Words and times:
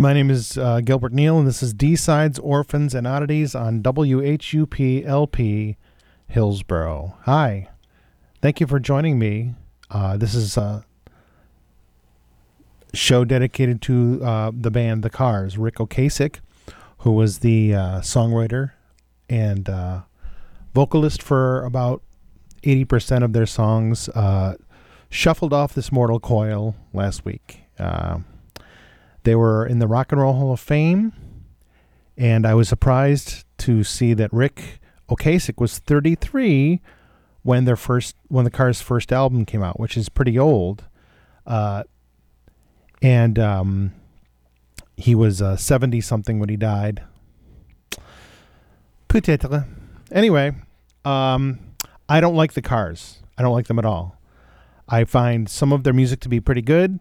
My 0.00 0.14
name 0.14 0.30
is 0.30 0.56
uh, 0.56 0.80
Gilbert 0.80 1.12
Neal, 1.12 1.38
and 1.38 1.46
this 1.46 1.62
is 1.62 1.74
D 1.74 1.94
Sides, 1.94 2.38
Orphans, 2.38 2.94
and 2.94 3.06
Oddities 3.06 3.54
on 3.54 3.82
WHUPLP 3.82 5.76
Hillsborough. 6.26 7.18
Hi. 7.24 7.68
Thank 8.40 8.60
you 8.60 8.66
for 8.66 8.80
joining 8.80 9.18
me. 9.18 9.56
Uh, 9.90 10.16
this 10.16 10.34
is 10.34 10.56
a 10.56 10.86
show 12.94 13.26
dedicated 13.26 13.82
to 13.82 14.24
uh, 14.24 14.52
the 14.54 14.70
band 14.70 15.02
The 15.02 15.10
Cars. 15.10 15.58
Ric 15.58 15.74
Ocasek, 15.74 16.36
who 17.00 17.12
was 17.12 17.40
the 17.40 17.74
uh, 17.74 18.00
songwriter 18.00 18.70
and 19.28 19.68
uh, 19.68 20.00
vocalist 20.72 21.22
for 21.22 21.62
about 21.66 22.00
80% 22.62 23.22
of 23.22 23.34
their 23.34 23.44
songs, 23.44 24.08
uh, 24.08 24.54
shuffled 25.10 25.52
off 25.52 25.74
this 25.74 25.92
mortal 25.92 26.20
coil 26.20 26.74
last 26.94 27.26
week. 27.26 27.64
Uh, 27.78 28.20
they 29.22 29.34
were 29.34 29.66
in 29.66 29.78
the 29.78 29.86
Rock 29.86 30.12
and 30.12 30.20
Roll 30.20 30.34
Hall 30.34 30.52
of 30.52 30.60
Fame, 30.60 31.12
and 32.16 32.46
I 32.46 32.54
was 32.54 32.68
surprised 32.68 33.44
to 33.58 33.84
see 33.84 34.14
that 34.14 34.32
Ric 34.32 34.80
Ocasek 35.08 35.60
was 35.60 35.78
33 35.78 36.80
when 37.42 37.64
their 37.64 37.76
first 37.76 38.16
when 38.28 38.44
the 38.44 38.50
Cars' 38.50 38.80
first 38.80 39.12
album 39.12 39.44
came 39.44 39.62
out, 39.62 39.80
which 39.80 39.96
is 39.96 40.08
pretty 40.08 40.38
old. 40.38 40.84
Uh, 41.46 41.82
and 43.02 43.38
um, 43.38 43.92
he 44.96 45.14
was 45.14 45.42
70 45.56 45.98
uh, 45.98 46.02
something 46.02 46.38
when 46.38 46.48
he 46.48 46.56
died. 46.56 47.02
Peut-être. 49.08 49.66
Anyway, 50.12 50.52
um, 51.04 51.58
I 52.08 52.20
don't 52.20 52.36
like 52.36 52.52
the 52.52 52.62
Cars. 52.62 53.22
I 53.36 53.42
don't 53.42 53.52
like 53.52 53.66
them 53.66 53.78
at 53.78 53.84
all. 53.84 54.16
I 54.88 55.04
find 55.04 55.48
some 55.48 55.72
of 55.72 55.84
their 55.84 55.92
music 55.92 56.20
to 56.20 56.28
be 56.28 56.40
pretty 56.40 56.62
good, 56.62 57.00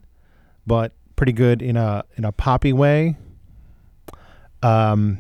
but 0.65 0.93
pretty 1.19 1.33
good 1.33 1.61
in 1.61 1.75
a 1.75 2.05
in 2.15 2.23
a 2.23 2.31
poppy 2.31 2.71
way. 2.71 3.17
Um, 4.63 5.19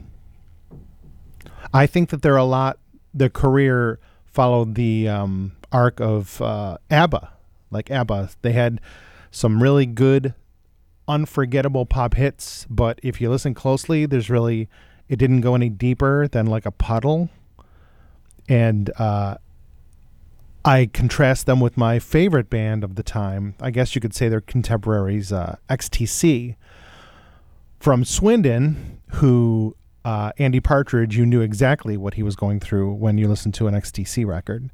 I 1.73 1.87
think 1.87 2.09
that 2.11 2.21
they're 2.21 2.37
a 2.37 2.45
lot. 2.45 2.79
Their 3.13 3.29
career 3.29 3.99
followed 4.25 4.75
the 4.75 5.09
um, 5.09 5.57
arc 5.73 5.99
of 5.99 6.41
uh, 6.41 6.77
ABBA, 6.89 7.33
like 7.69 7.91
ABBA. 7.91 8.29
They 8.43 8.53
had 8.53 8.79
some 9.29 9.61
really 9.61 9.85
good, 9.85 10.33
unforgettable 11.05 11.85
pop 11.85 12.13
hits, 12.13 12.65
but 12.69 12.97
if 13.03 13.19
you 13.19 13.29
listen 13.29 13.53
closely, 13.53 14.05
there's 14.05 14.29
really 14.29 14.69
it 15.09 15.17
didn't 15.17 15.41
go 15.41 15.53
any 15.53 15.67
deeper 15.67 16.29
than 16.29 16.45
like 16.45 16.65
a 16.65 16.71
puddle. 16.71 17.29
And 18.47 18.89
uh, 18.97 19.35
I 20.65 20.87
contrast 20.87 21.45
them 21.45 21.59
with 21.59 21.77
my 21.77 21.99
favorite 21.99 22.49
band 22.49 22.83
of 22.83 22.95
the 22.95 23.03
time. 23.03 23.55
I 23.61 23.71
guess 23.71 23.95
you 23.95 24.01
could 24.01 24.13
say 24.13 24.27
they're 24.27 24.41
contemporaries, 24.41 25.31
uh, 25.31 25.55
XTC 25.69 26.55
from 27.79 28.03
Swindon, 28.03 28.99
who 29.13 29.75
uh, 30.03 30.31
Andy 30.37 30.59
Partridge, 30.59 31.17
you 31.17 31.25
knew 31.25 31.41
exactly 31.41 31.97
what 31.97 32.15
he 32.15 32.23
was 32.23 32.35
going 32.35 32.59
through 32.59 32.93
when 32.93 33.17
you 33.17 33.27
listened 33.27 33.53
to 33.55 33.67
an 33.67 33.73
XTC 33.73 34.25
record. 34.25 34.69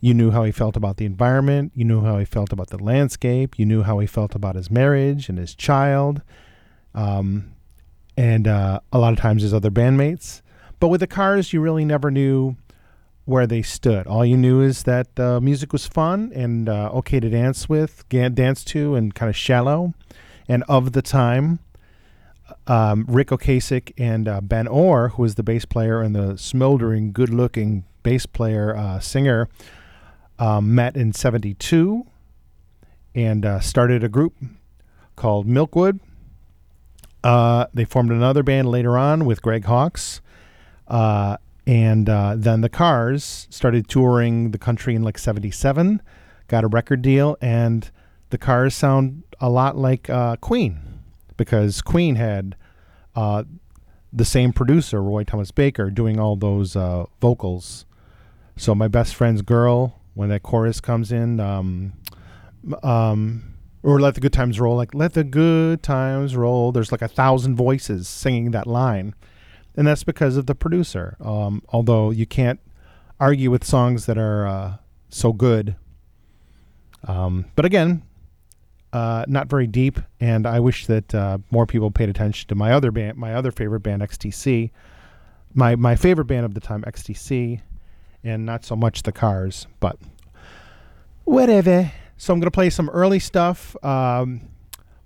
You 0.00 0.14
knew 0.14 0.30
how 0.30 0.44
he 0.44 0.52
felt 0.52 0.76
about 0.76 0.96
the 0.96 1.04
environment. 1.04 1.72
You 1.74 1.84
knew 1.84 2.02
how 2.02 2.18
he 2.18 2.24
felt 2.24 2.52
about 2.52 2.68
the 2.68 2.78
landscape. 2.78 3.58
You 3.58 3.66
knew 3.66 3.82
how 3.82 3.98
he 3.98 4.06
felt 4.06 4.34
about 4.34 4.54
his 4.54 4.70
marriage 4.70 5.28
and 5.28 5.38
his 5.38 5.54
child, 5.54 6.22
um, 6.94 7.52
and 8.16 8.46
uh, 8.46 8.80
a 8.92 8.98
lot 8.98 9.12
of 9.12 9.18
times 9.18 9.42
his 9.42 9.52
other 9.52 9.70
bandmates. 9.70 10.42
But 10.80 10.88
with 10.88 11.00
the 11.00 11.06
Cars, 11.06 11.52
you 11.52 11.60
really 11.60 11.84
never 11.84 12.10
knew 12.10 12.56
where 13.28 13.46
they 13.46 13.60
stood. 13.60 14.06
All 14.06 14.24
you 14.24 14.38
knew 14.38 14.62
is 14.62 14.84
that 14.84 15.20
uh, 15.20 15.38
music 15.38 15.70
was 15.70 15.86
fun 15.86 16.32
and 16.34 16.66
uh, 16.66 16.90
okay 16.94 17.20
to 17.20 17.28
dance 17.28 17.68
with, 17.68 18.08
dance 18.08 18.64
to, 18.64 18.94
and 18.94 19.14
kind 19.14 19.28
of 19.28 19.36
shallow. 19.36 19.92
And 20.48 20.64
of 20.66 20.92
the 20.92 21.02
time, 21.02 21.58
um, 22.66 23.04
Ric 23.06 23.28
Ocasek 23.28 23.92
and 23.98 24.26
uh, 24.26 24.40
Ben 24.40 24.66
Orr, 24.66 25.10
who 25.10 25.22
was 25.22 25.34
the 25.34 25.42
bass 25.42 25.66
player 25.66 26.00
and 26.00 26.16
the 26.16 26.38
smoldering, 26.38 27.12
good-looking 27.12 27.84
bass 28.02 28.24
player 28.24 28.74
uh, 28.74 28.98
singer, 28.98 29.50
um, 30.38 30.74
met 30.74 30.96
in 30.96 31.12
'72 31.12 32.06
and 33.14 33.44
uh, 33.44 33.60
started 33.60 34.02
a 34.02 34.08
group 34.08 34.36
called 35.16 35.46
Milkwood. 35.46 36.00
Uh, 37.22 37.66
they 37.74 37.84
formed 37.84 38.10
another 38.10 38.42
band 38.42 38.70
later 38.70 38.96
on 38.96 39.26
with 39.26 39.42
Greg 39.42 39.66
Hawkes. 39.66 40.22
And 41.68 42.08
uh, 42.08 42.34
then 42.34 42.62
the 42.62 42.70
Cars 42.70 43.46
started 43.50 43.88
touring 43.88 44.52
the 44.52 44.58
country 44.58 44.94
in 44.94 45.02
like 45.02 45.18
77, 45.18 46.00
got 46.46 46.64
a 46.64 46.66
record 46.66 47.02
deal, 47.02 47.36
and 47.42 47.90
the 48.30 48.38
Cars 48.38 48.74
sound 48.74 49.22
a 49.38 49.50
lot 49.50 49.76
like 49.76 50.08
uh, 50.08 50.36
Queen 50.36 50.80
because 51.36 51.82
Queen 51.82 52.14
had 52.14 52.56
uh, 53.14 53.44
the 54.10 54.24
same 54.24 54.54
producer, 54.54 55.02
Roy 55.02 55.24
Thomas 55.24 55.50
Baker, 55.50 55.90
doing 55.90 56.18
all 56.18 56.36
those 56.36 56.74
uh, 56.74 57.04
vocals. 57.20 57.84
So, 58.56 58.74
my 58.74 58.88
best 58.88 59.14
friend's 59.14 59.42
girl, 59.42 60.00
when 60.14 60.30
that 60.30 60.42
chorus 60.42 60.80
comes 60.80 61.12
in, 61.12 61.38
um, 61.38 61.92
um, 62.82 63.56
or 63.82 64.00
let 64.00 64.14
the 64.14 64.22
good 64.22 64.32
times 64.32 64.58
roll, 64.58 64.74
like 64.74 64.94
let 64.94 65.12
the 65.12 65.22
good 65.22 65.82
times 65.82 66.34
roll, 66.34 66.72
there's 66.72 66.92
like 66.92 67.02
a 67.02 67.08
thousand 67.08 67.56
voices 67.56 68.08
singing 68.08 68.52
that 68.52 68.66
line 68.66 69.14
and 69.78 69.86
that's 69.86 70.02
because 70.02 70.36
of 70.36 70.46
the 70.46 70.56
producer. 70.56 71.16
Um, 71.20 71.62
although 71.68 72.10
you 72.10 72.26
can't 72.26 72.58
argue 73.20 73.48
with 73.48 73.62
songs 73.62 74.06
that 74.06 74.18
are 74.18 74.44
uh, 74.44 74.76
so 75.08 75.32
good. 75.32 75.76
Um, 77.06 77.44
but 77.54 77.64
again, 77.64 78.02
uh, 78.92 79.24
not 79.28 79.46
very 79.46 79.68
deep, 79.68 80.00
and 80.18 80.48
I 80.48 80.58
wish 80.58 80.86
that 80.86 81.14
uh, 81.14 81.38
more 81.52 81.64
people 81.64 81.92
paid 81.92 82.08
attention 82.08 82.48
to 82.48 82.56
my 82.56 82.72
other 82.72 82.90
band, 82.90 83.18
my 83.18 83.34
other 83.34 83.52
favorite 83.52 83.80
band, 83.80 84.02
XTC, 84.02 84.72
my 85.54 85.76
my 85.76 85.94
favorite 85.94 86.24
band 86.24 86.44
of 86.44 86.54
the 86.54 86.60
time, 86.60 86.82
XTC, 86.82 87.60
and 88.24 88.44
not 88.44 88.64
so 88.64 88.74
much 88.74 89.04
the 89.04 89.12
Cars, 89.12 89.68
but 89.78 89.96
whatever. 91.22 91.92
So 92.16 92.34
I'm 92.34 92.40
gonna 92.40 92.50
play 92.50 92.70
some 92.70 92.90
early 92.90 93.20
stuff. 93.20 93.76
Um, 93.84 94.40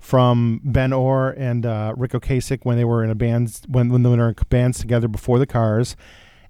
from 0.02 0.60
Ben 0.64 0.92
Orr 0.92 1.30
and 1.30 1.64
uh, 1.64 1.94
Ric 1.96 2.10
Ocasek 2.10 2.64
when 2.64 2.76
they 2.76 2.84
were 2.84 3.04
in 3.04 3.10
a 3.10 3.14
band 3.14 3.60
when 3.68 3.88
when 3.88 4.02
they 4.02 4.10
were 4.10 4.28
in 4.30 4.36
bands 4.50 4.80
together 4.80 5.06
before 5.06 5.38
the 5.38 5.46
Cars, 5.46 5.96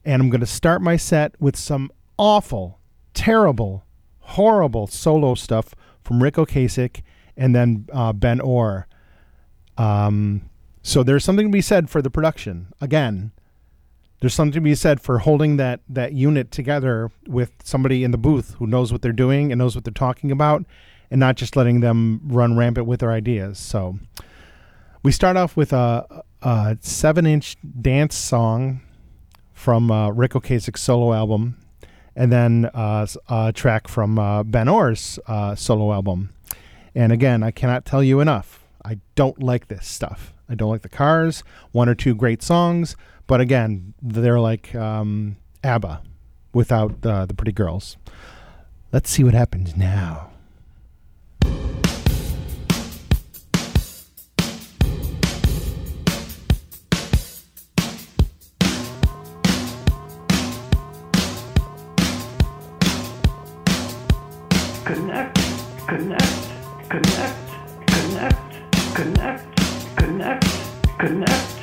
and 0.07 0.23
I'm 0.23 0.31
going 0.31 0.41
to 0.41 0.47
start 0.47 0.81
my 0.81 0.97
set 0.97 1.39
with 1.39 1.55
some 1.55 1.91
awful, 2.17 2.81
terrible, 3.13 3.85
horrible 4.21 4.87
solo 4.87 5.35
stuff 5.35 5.75
from 6.01 6.23
Ric 6.23 6.35
Ocasek 6.37 7.03
and 7.37 7.55
then 7.55 7.87
uh, 7.93 8.15
Ben 8.15 8.41
Orr. 8.41 8.89
Um, 9.77 10.49
so 10.81 11.03
there's 11.03 11.23
something 11.23 11.49
to 11.49 11.53
be 11.53 11.61
said 11.61 11.91
for 11.91 12.01
the 12.01 12.11
production. 12.11 12.69
Again, 12.81 13.33
there's 14.21 14.33
something 14.33 14.55
to 14.55 14.61
be 14.63 14.75
said 14.75 15.03
for 15.03 15.19
holding 15.19 15.59
that 15.59 15.81
that 15.91 16.15
unit 16.15 16.51
together 16.51 17.11
with 17.27 17.53
somebody 17.63 18.03
in 18.03 18.13
the 18.13 18.19
booth 18.19 18.55
who 18.55 18.67
knows 18.67 18.93
what 18.93 19.03
they're 19.03 19.13
doing 19.13 19.53
and 19.53 19.59
knows 19.59 19.75
what 19.75 19.85
they're 19.85 19.93
talking 19.93 20.31
about 20.31 20.65
and 21.13 21.21
not 21.21 21.37
just 21.37 21.57
letting 21.57 21.81
them 21.81 22.23
run 22.25 22.57
rampant 22.57 22.87
with 22.87 23.01
their 23.01 23.13
ideas. 23.13 23.59
So 23.59 23.99
we 25.03 25.13
start 25.13 25.37
off 25.37 25.59
with 25.59 25.75
a, 25.75 26.25
a 26.41 26.79
seven 26.81 27.27
inch 27.27 27.59
dance 27.83 28.17
song 28.17 28.81
from 29.53 29.91
uh, 29.91 30.09
Ric 30.09 30.33
Ocasek's 30.33 30.81
solo 30.81 31.13
album, 31.13 31.59
and 32.17 32.33
then 32.33 32.71
uh, 32.73 33.07
a 33.29 33.53
track 33.53 33.89
from 33.89 34.19
uh, 34.19 34.43
Ben 34.43 34.69
Orr's 34.69 35.19
uh, 35.27 35.55
solo 35.55 35.93
album. 35.93 36.33
And 36.95 37.13
again, 37.13 37.43
I 37.43 37.51
cannot 37.51 37.85
tell 37.85 38.03
you 38.03 38.21
enough. 38.21 38.65
I 38.83 38.99
don't 39.15 39.41
like 39.43 39.69
this 39.69 39.87
stuff. 39.87 40.33
I 40.49 40.55
don't 40.55 40.71
like 40.71 40.83
the 40.83 40.89
cars. 40.89 41.45
One 41.73 41.91
or 41.91 41.95
two 41.95 42.15
great 42.15 42.43
songs, 42.43 42.97
but 43.27 43.43
again, 43.43 43.93
they're 44.01 44.41
like 44.41 44.75
um, 44.75 45.37
ABBA 45.63 46.03
without 46.55 47.05
uh, 47.05 47.27
the 47.27 47.35
pretty 47.35 47.53
girls. 47.53 47.99
Let's 48.93 49.11
see 49.11 49.23
what 49.23 49.35
happens 49.35 49.77
now. 49.77 50.32
Connect, 64.93 65.39
connect, 65.89 66.51
connect, 66.91 67.35
connect, 67.87 68.37
connect, 68.95 69.43
connect, 69.97 70.45
connect. 70.99 71.62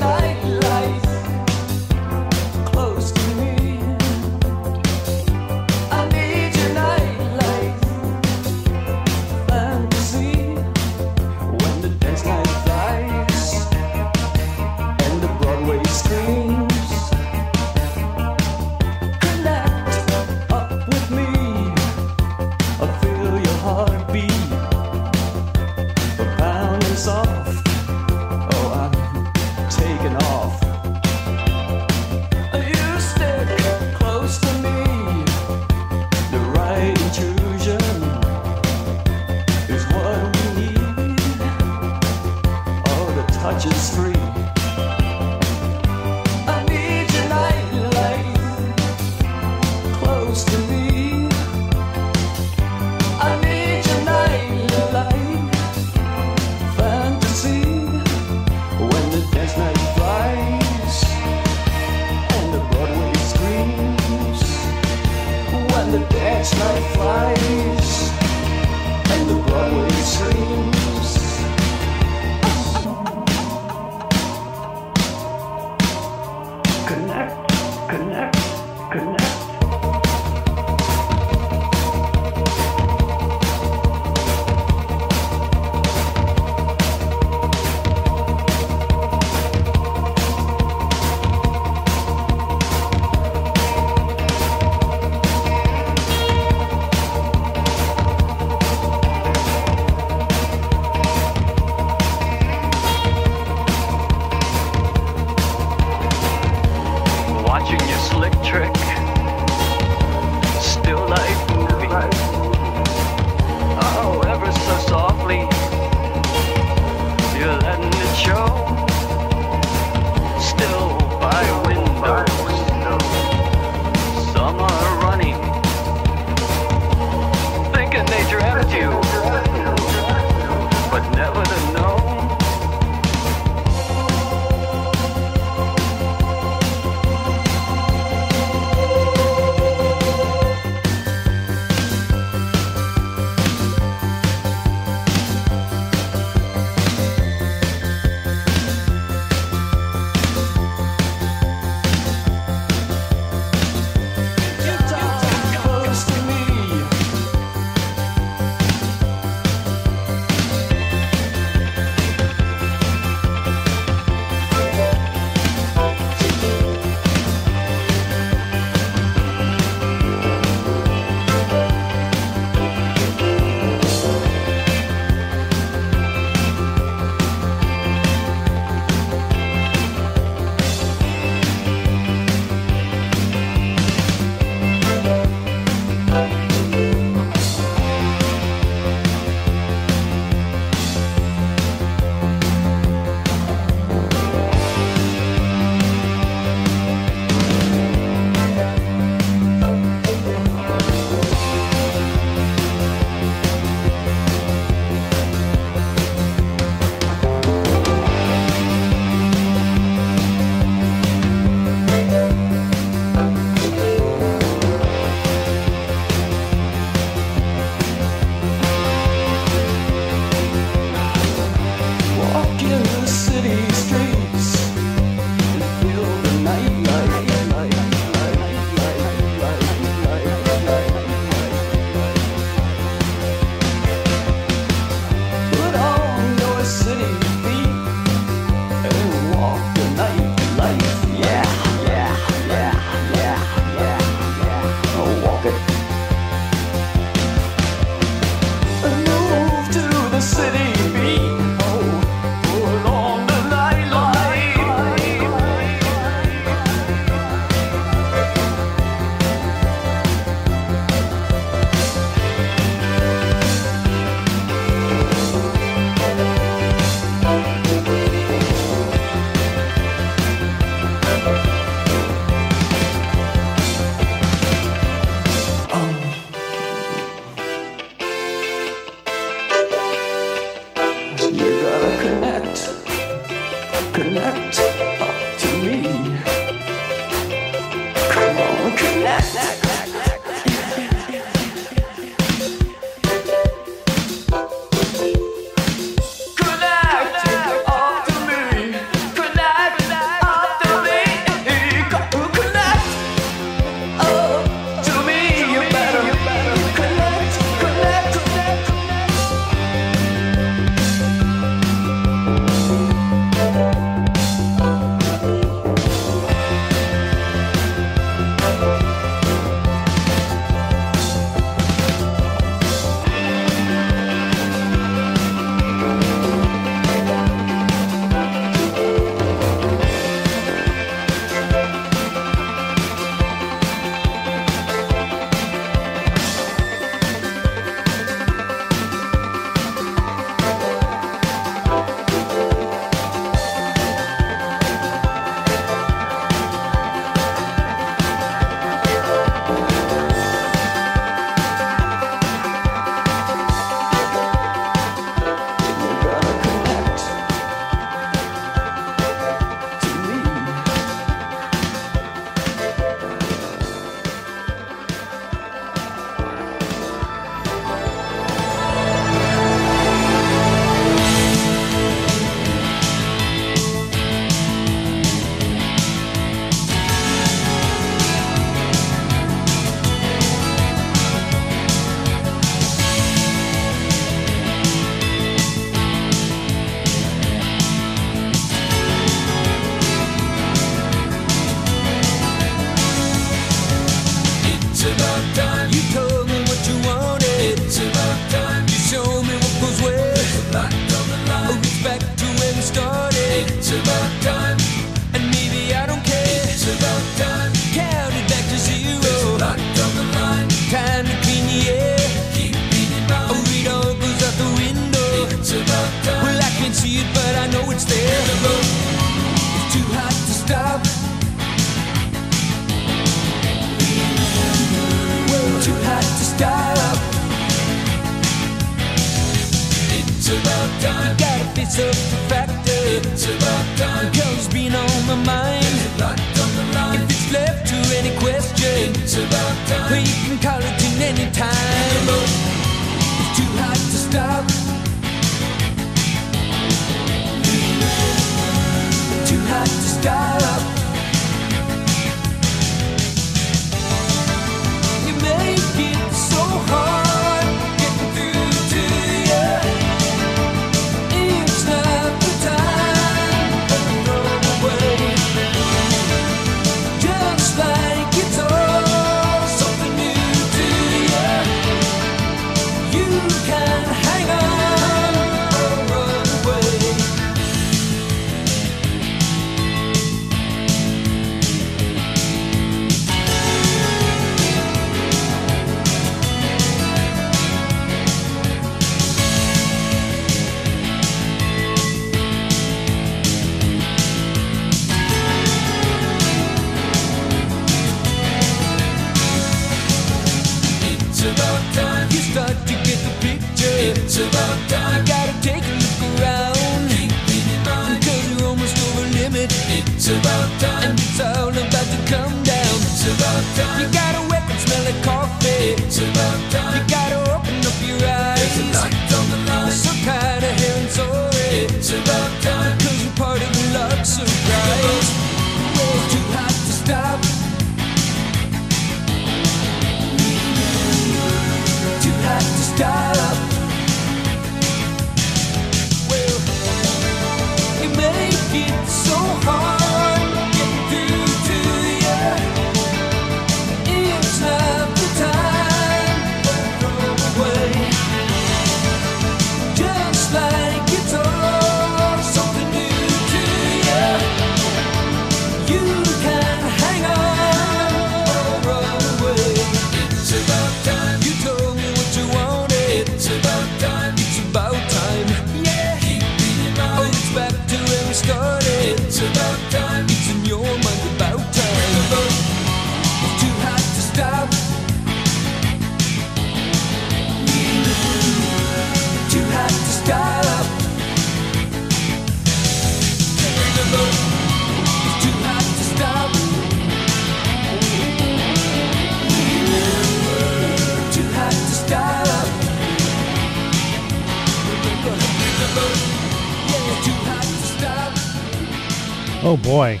Oh 599.48 599.56
boy. 599.56 600.00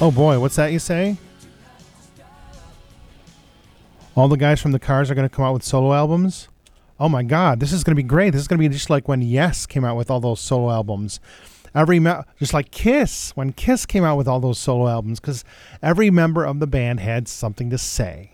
Oh 0.00 0.10
boy, 0.10 0.40
what's 0.40 0.56
that 0.56 0.72
you 0.72 0.78
say? 0.78 1.18
All 4.16 4.28
the 4.28 4.36
guys 4.36 4.62
from 4.62 4.72
the 4.72 4.78
Cars 4.78 5.10
are 5.10 5.14
going 5.14 5.28
to 5.28 5.34
come 5.34 5.44
out 5.44 5.52
with 5.52 5.62
solo 5.62 5.92
albums? 5.92 6.48
Oh 6.98 7.10
my 7.10 7.22
god, 7.22 7.60
this 7.60 7.70
is 7.70 7.84
going 7.84 7.92
to 7.92 8.02
be 8.02 8.02
great. 8.02 8.30
This 8.30 8.40
is 8.40 8.48
going 8.48 8.58
to 8.58 8.66
be 8.66 8.72
just 8.72 8.88
like 8.88 9.08
when 9.08 9.20
Yes 9.20 9.66
came 9.66 9.84
out 9.84 9.98
with 9.98 10.10
all 10.10 10.20
those 10.20 10.40
solo 10.40 10.70
albums. 10.70 11.20
Every 11.74 12.00
me- 12.00 12.12
just 12.38 12.52
like 12.54 12.70
Kiss 12.70 13.30
when 13.34 13.52
Kiss 13.52 13.86
came 13.86 14.04
out 14.04 14.16
with 14.16 14.28
all 14.28 14.40
those 14.40 14.58
solo 14.58 14.88
albums 14.88 15.20
cuz 15.20 15.44
every 15.82 16.10
member 16.10 16.44
of 16.44 16.60
the 16.60 16.66
band 16.66 17.00
had 17.00 17.28
something 17.28 17.70
to 17.70 17.78
say. 17.78 18.32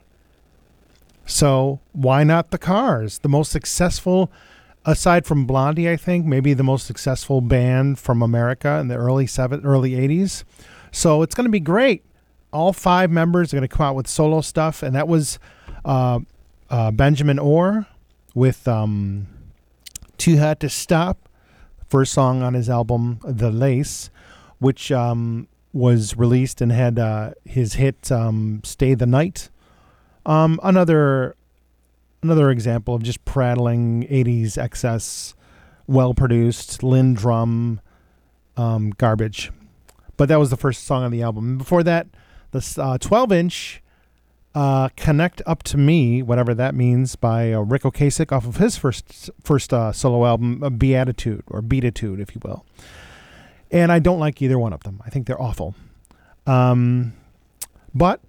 So, 1.26 1.80
why 1.92 2.24
not 2.24 2.50
the 2.50 2.58
Cars? 2.58 3.18
The 3.18 3.28
most 3.28 3.52
successful 3.52 4.32
aside 4.84 5.26
from 5.26 5.44
Blondie, 5.44 5.88
I 5.88 5.96
think, 5.96 6.24
maybe 6.24 6.54
the 6.54 6.64
most 6.64 6.86
successful 6.86 7.42
band 7.42 7.98
from 7.98 8.22
America 8.22 8.78
in 8.78 8.88
the 8.88 8.96
early 8.96 9.26
seven, 9.26 9.64
early 9.64 9.92
'80s. 9.92 10.44
So 10.90 11.22
it's 11.22 11.34
going 11.34 11.44
to 11.44 11.50
be 11.50 11.60
great. 11.60 12.02
All 12.52 12.72
five 12.72 13.10
members 13.10 13.52
are 13.52 13.58
going 13.58 13.68
to 13.68 13.76
come 13.76 13.84
out 13.84 13.94
with 13.94 14.08
solo 14.08 14.40
stuff, 14.40 14.82
and 14.82 14.96
that 14.96 15.06
was 15.06 15.38
uh, 15.84 16.20
uh, 16.70 16.90
Benjamin 16.90 17.38
Orr 17.38 17.86
with 18.34 18.66
um, 18.66 19.26
"Too 20.16 20.38
Hot 20.38 20.60
to 20.60 20.70
Stop," 20.70 21.27
first 21.88 22.12
song 22.12 22.42
on 22.42 22.54
his 22.54 22.68
album 22.68 23.20
"The 23.24 23.50
Lace," 23.50 24.10
which 24.58 24.92
um, 24.92 25.48
was 25.72 26.16
released 26.16 26.60
and 26.60 26.72
had 26.72 26.98
uh, 26.98 27.32
his 27.44 27.74
hit 27.74 28.10
um, 28.12 28.60
"Stay 28.64 28.94
the 28.94 29.06
Night." 29.06 29.50
Um, 30.26 30.60
another 30.62 31.36
another 32.22 32.50
example 32.50 32.94
of 32.94 33.02
just 33.02 33.24
prattling 33.24 34.06
80s 34.08 34.58
excess, 34.58 35.34
well 35.86 36.14
produced, 36.14 36.82
Linn 36.82 37.14
drum 37.14 37.80
um, 38.56 38.90
garbage. 38.90 39.52
But 40.16 40.28
that 40.28 40.38
was 40.38 40.50
the 40.50 40.56
first 40.56 40.84
song 40.84 41.04
on 41.04 41.12
the 41.12 41.22
album. 41.22 41.58
Before 41.58 41.82
that, 41.84 42.08
the 42.50 42.98
12 43.00 43.32
inch 43.32 43.82
uh, 44.54 44.88
Connect 44.96 45.42
Up 45.46 45.62
to 45.64 45.76
Me, 45.76 46.22
whatever 46.22 46.54
that 46.54 46.74
means, 46.74 47.16
by 47.16 47.52
uh, 47.52 47.60
Ric 47.60 47.82
Ocasek 47.82 48.32
off 48.32 48.46
of 48.46 48.56
his 48.56 48.76
first 48.76 49.30
first 49.42 49.72
uh, 49.72 49.92
solo 49.92 50.26
album, 50.26 50.62
uh, 50.62 50.70
Beatitude, 50.70 51.44
or 51.48 51.62
Beatitude, 51.62 52.20
if 52.20 52.34
you 52.34 52.40
will. 52.44 52.64
And 53.70 53.92
I 53.92 53.98
don't 53.98 54.18
like 54.18 54.40
either 54.40 54.58
one 54.58 54.72
of 54.72 54.82
them. 54.84 55.02
I 55.04 55.10
think 55.10 55.26
they're 55.26 55.40
awful. 55.40 55.74
Um, 56.46 57.12
but 57.94 58.20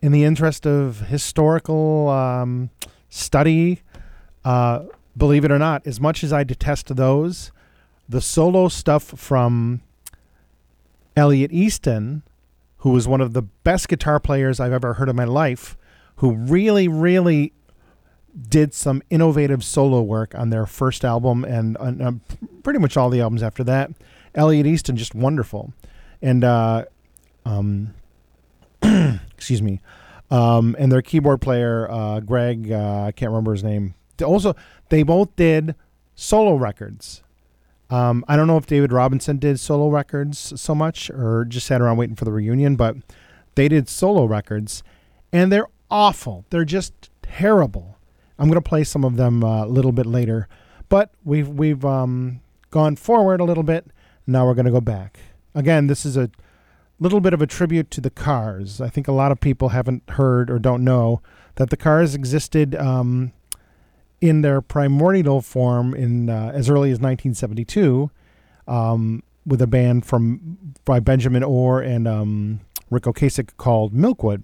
in 0.00 0.12
the 0.12 0.24
interest 0.24 0.66
of 0.66 1.00
historical 1.00 2.08
um, 2.08 2.70
study, 3.10 3.82
uh, 4.44 4.84
believe 5.16 5.44
it 5.44 5.50
or 5.50 5.58
not, 5.58 5.86
as 5.86 6.00
much 6.00 6.24
as 6.24 6.32
I 6.32 6.44
detest 6.44 6.94
those, 6.96 7.50
the 8.08 8.20
solo 8.20 8.68
stuff 8.68 9.02
from 9.02 9.82
Elliot 11.16 11.52
Easton, 11.52 12.22
who 12.78 12.90
was 12.90 13.08
one 13.08 13.20
of 13.20 13.32
the 13.32 13.42
best 13.42 13.88
guitar 13.88 14.20
players 14.20 14.60
I've 14.60 14.72
ever 14.72 14.94
heard 14.94 15.08
in 15.08 15.16
my 15.16 15.24
life, 15.24 15.76
who 16.16 16.32
really, 16.32 16.88
really 16.88 17.52
did 18.48 18.74
some 18.74 19.02
innovative 19.10 19.64
solo 19.64 20.02
work 20.02 20.34
on 20.34 20.50
their 20.50 20.66
first 20.66 21.04
album 21.04 21.44
and 21.44 21.76
on, 21.78 22.20
pretty 22.62 22.78
much 22.78 22.96
all 22.96 23.08
the 23.08 23.20
albums 23.20 23.42
after 23.42 23.64
that. 23.64 23.90
Elliot 24.34 24.66
Easton, 24.66 24.96
just 24.96 25.14
wonderful. 25.14 25.72
And, 26.20 26.44
uh, 26.44 26.84
um, 27.44 27.94
excuse 28.82 29.62
me, 29.62 29.80
um, 30.30 30.76
and 30.78 30.90
their 30.90 31.02
keyboard 31.02 31.40
player, 31.40 31.90
uh, 31.90 32.20
Greg, 32.20 32.70
uh, 32.70 33.04
I 33.04 33.12
can't 33.12 33.30
remember 33.30 33.52
his 33.52 33.64
name. 33.64 33.94
Also, 34.22 34.54
they 34.88 35.02
both 35.02 35.34
did 35.36 35.74
solo 36.14 36.56
records. 36.56 37.22
Um, 37.88 38.24
I 38.26 38.36
don't 38.36 38.46
know 38.46 38.56
if 38.56 38.66
David 38.66 38.92
Robinson 38.92 39.38
did 39.38 39.60
solo 39.60 39.88
records 39.88 40.60
so 40.60 40.74
much 40.74 41.10
or 41.10 41.44
just 41.44 41.66
sat 41.66 41.80
around 41.80 41.96
waiting 41.96 42.16
for 42.16 42.24
the 42.24 42.32
reunion, 42.32 42.76
but 42.76 42.96
they 43.54 43.68
did 43.68 43.88
solo 43.88 44.24
records, 44.24 44.82
and 45.32 45.52
they're 45.52 45.68
awful. 45.90 46.44
They're 46.50 46.64
just 46.64 47.10
terrible. 47.22 47.96
I'm 48.38 48.48
gonna 48.48 48.60
play 48.60 48.84
some 48.84 49.04
of 49.04 49.16
them 49.16 49.44
uh, 49.44 49.64
a 49.64 49.68
little 49.68 49.92
bit 49.92 50.06
later, 50.06 50.48
but 50.88 51.12
we've 51.24 51.48
we've 51.48 51.84
um, 51.84 52.40
gone 52.70 52.96
forward 52.96 53.40
a 53.40 53.44
little 53.44 53.62
bit. 53.62 53.86
Now 54.26 54.46
we're 54.46 54.54
going 54.54 54.66
to 54.66 54.72
go 54.72 54.80
back. 54.80 55.18
Again, 55.54 55.86
this 55.86 56.04
is 56.04 56.16
a 56.16 56.30
little 56.98 57.20
bit 57.20 57.32
of 57.32 57.40
a 57.40 57.46
tribute 57.46 57.90
to 57.92 58.00
the 58.00 58.10
Cars. 58.10 58.80
I 58.80 58.88
think 58.88 59.08
a 59.08 59.12
lot 59.12 59.32
of 59.32 59.40
people 59.40 59.70
haven't 59.70 60.02
heard 60.10 60.50
or 60.50 60.58
don't 60.58 60.84
know 60.84 61.22
that 61.54 61.70
the 61.70 61.76
Cars 61.76 62.14
existed 62.14 62.74
um, 62.74 63.32
in 64.20 64.42
their 64.42 64.60
primordial 64.60 65.42
form 65.42 65.94
in 65.94 66.30
uh, 66.30 66.50
as 66.54 66.70
early 66.70 66.90
as 66.90 66.98
1972 66.98 68.10
um, 68.66 69.22
with 69.44 69.60
a 69.60 69.66
band 69.66 70.06
from 70.06 70.58
by 70.84 71.00
Benjamin 71.00 71.42
Orr 71.42 71.80
and 71.80 72.08
um, 72.08 72.60
Ric 72.90 73.04
Ocasek 73.04 73.56
called 73.56 73.92
Milkwood, 73.92 74.42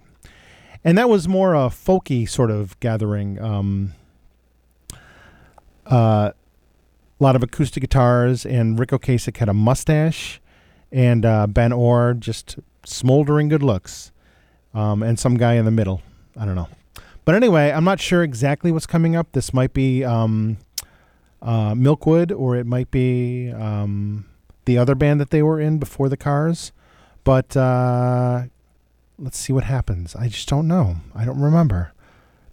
and 0.84 0.98
that 0.98 1.08
was 1.08 1.28
more 1.28 1.54
a 1.54 1.68
folky 1.68 2.28
sort 2.28 2.50
of 2.50 2.78
gathering. 2.80 3.40
Um, 3.40 3.94
uh, 5.86 6.32
a 7.20 7.22
lot 7.22 7.36
of 7.36 7.42
acoustic 7.42 7.82
guitars, 7.82 8.44
and 8.44 8.78
Ric 8.78 8.90
Ocasek 8.90 9.36
had 9.36 9.48
a 9.48 9.54
mustache, 9.54 10.40
and 10.90 11.24
uh, 11.24 11.46
Ben 11.46 11.72
Orr 11.72 12.14
just 12.14 12.58
smoldering 12.84 13.48
good 13.48 13.62
looks, 13.62 14.10
um, 14.74 15.02
and 15.02 15.18
some 15.18 15.36
guy 15.36 15.54
in 15.54 15.64
the 15.64 15.70
middle. 15.70 16.02
I 16.36 16.44
don't 16.44 16.56
know. 16.56 16.68
But 17.24 17.34
anyway, 17.34 17.70
I'm 17.70 17.84
not 17.84 18.00
sure 18.00 18.22
exactly 18.22 18.72
what's 18.72 18.86
coming 18.86 19.14
up. 19.14 19.32
This 19.32 19.54
might 19.54 19.72
be 19.72 20.04
um, 20.04 20.58
uh, 21.40 21.74
Milkwood, 21.74 22.36
or 22.36 22.56
it 22.56 22.66
might 22.66 22.90
be 22.90 23.50
um, 23.52 24.26
the 24.64 24.78
other 24.78 24.94
band 24.94 25.20
that 25.20 25.30
they 25.30 25.42
were 25.42 25.60
in 25.60 25.78
before 25.78 26.08
the 26.08 26.16
Cars. 26.16 26.72
But 27.24 27.56
uh, 27.56 28.44
let's 29.18 29.38
see 29.38 29.52
what 29.52 29.64
happens. 29.64 30.16
I 30.16 30.28
just 30.28 30.48
don't 30.48 30.66
know. 30.66 30.96
I 31.14 31.24
don't 31.24 31.40
remember. 31.40 31.92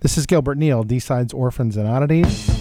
This 0.01 0.17
is 0.17 0.25
Gilbert 0.25 0.58
Neal, 0.58 0.84
D 0.84 0.99
Sides, 0.99 1.34
Orphans, 1.34 1.75
and 1.75 1.88
Oddities. 1.88 2.58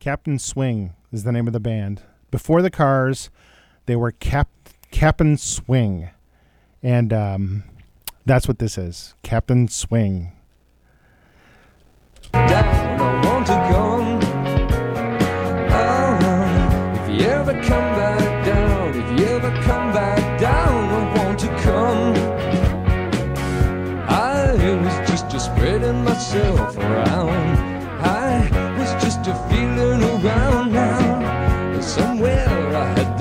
Captain 0.00 0.38
Swing 0.38 0.92
is 1.12 1.24
the 1.24 1.32
name 1.32 1.46
of 1.46 1.52
the 1.52 1.60
band. 1.60 2.02
Before 2.30 2.62
the 2.62 2.70
Cars, 2.70 3.30
they 3.86 3.96
were 3.96 4.10
Cap 4.10 4.48
Captain 4.90 5.36
Swing, 5.36 6.10
and 6.82 7.12
um, 7.12 7.64
that's 8.26 8.48
what 8.48 8.58
this 8.58 8.76
is. 8.76 9.14
Captain 9.22 9.68
Swing. 9.68 10.32
down, 17.96 18.23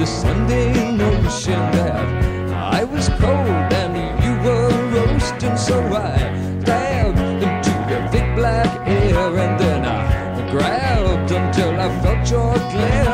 This 0.04 0.22
Sunday 0.22 0.92
notion 0.92 1.62
that 1.72 1.96
I 2.52 2.84
was 2.84 3.08
cold 3.08 3.72
and 3.82 3.96
you 4.22 4.34
were 4.44 4.68
roasting, 4.92 5.56
so 5.56 5.80
I 5.80 6.20
dived 6.60 7.18
into 7.18 7.72
your 7.89 8.06
thick 8.10 8.36
black 8.36 8.68
hair 8.86 9.16
and 9.16 9.58
then 9.58 9.86
I 9.86 10.52
grabbed 10.52 11.32
until 11.32 11.80
I 11.80 11.88
felt 12.02 12.30
your 12.30 12.54
glare. 12.74 13.08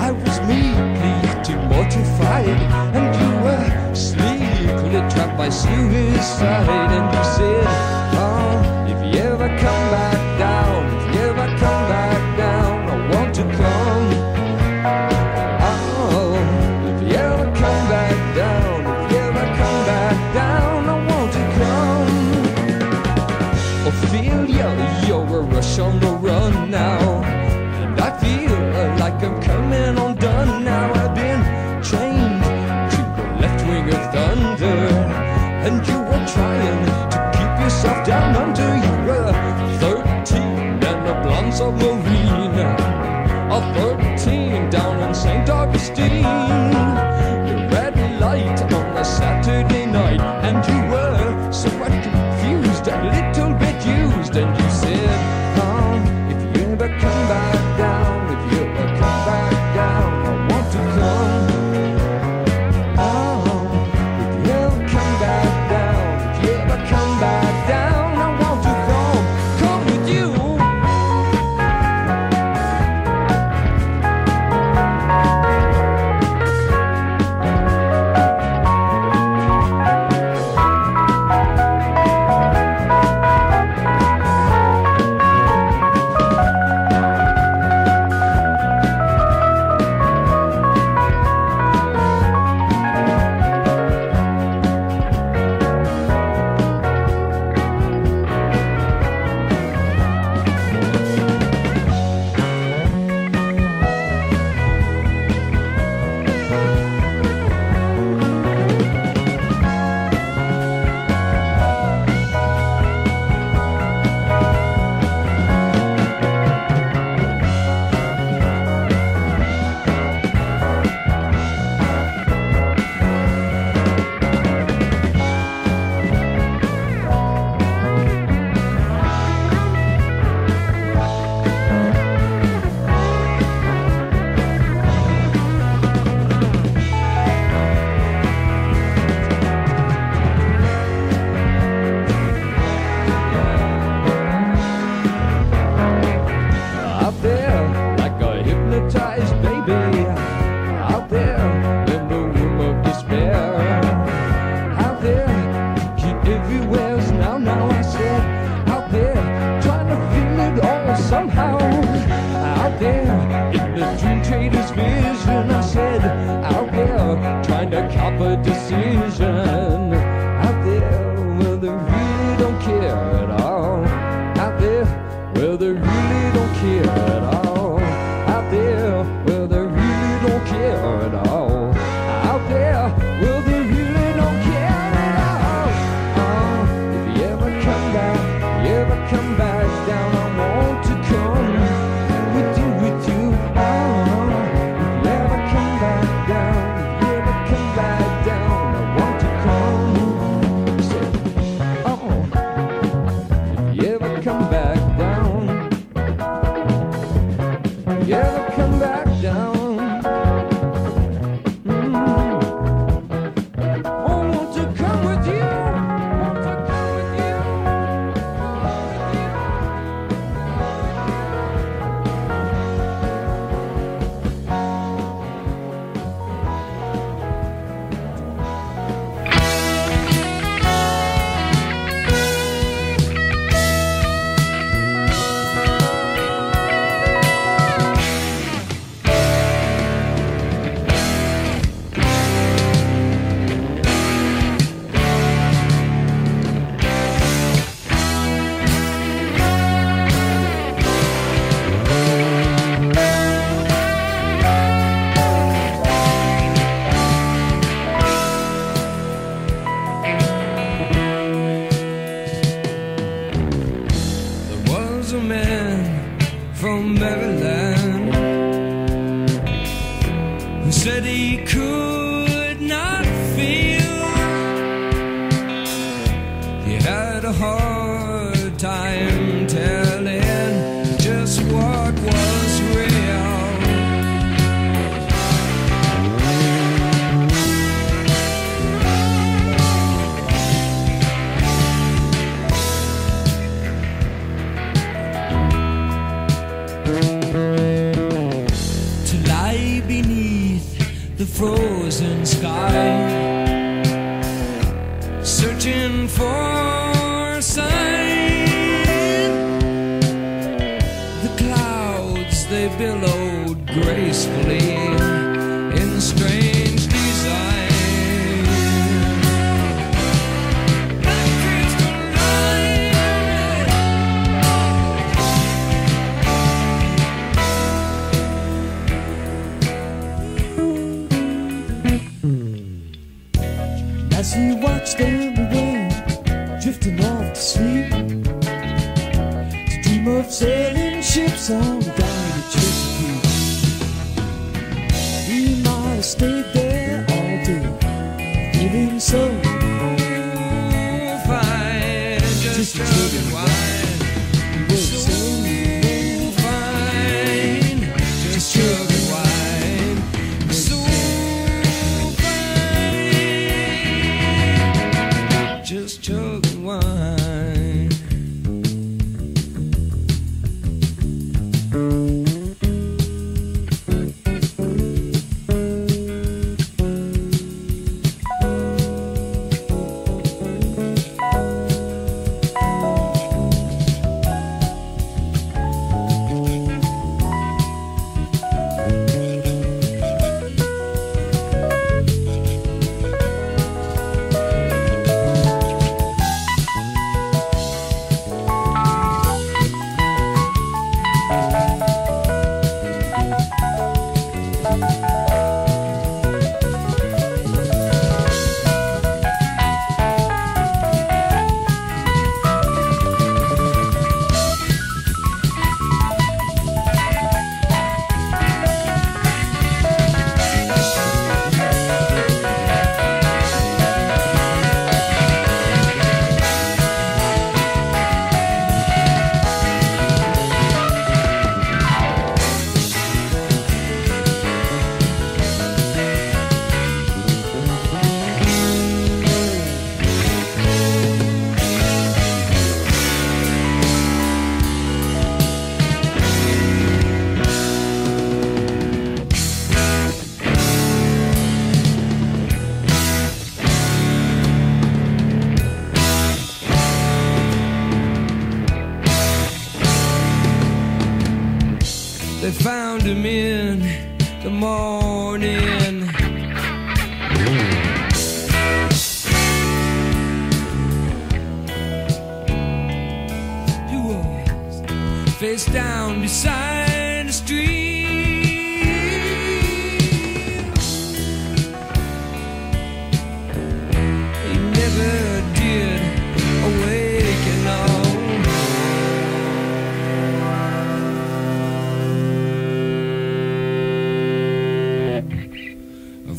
I 0.00 0.10
was 0.10 0.40
meekly 0.50 1.14
yet 1.22 1.46
mortified, 1.70 2.60
and 2.98 3.08
you 3.20 3.30
were 3.44 3.94
sleepily 3.94 4.98
trapped 5.12 5.38
by 5.38 5.48
suicide. 5.48 6.90
And 6.90 7.06
you 7.14 7.24
said, 7.36 8.07
St. 45.78 46.57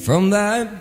from 0.09 0.31
that 0.31 0.78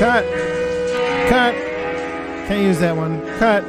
Cut. 0.00 0.24
Cut. 1.28 1.54
Can't 2.48 2.62
use 2.62 2.78
that 2.78 2.96
one. 2.96 3.20
Cut. 3.36 3.62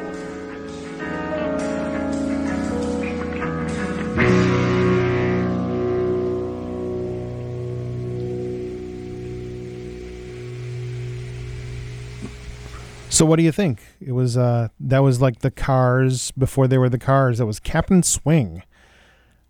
So 13.10 13.26
what 13.26 13.36
do 13.36 13.44
you 13.44 13.52
think? 13.52 13.82
It 14.00 14.14
was 14.14 14.38
uh 14.38 14.70
that 14.80 15.00
was 15.00 15.20
like 15.20 15.40
the 15.40 15.52
Cars 15.52 16.32
before 16.32 16.70
they 16.70 16.78
were 16.78 16.88
the 16.88 16.98
Cars. 16.98 17.40
That 17.40 17.46
was 17.46 17.60
Captain 17.60 18.04
Swing. 18.04 18.64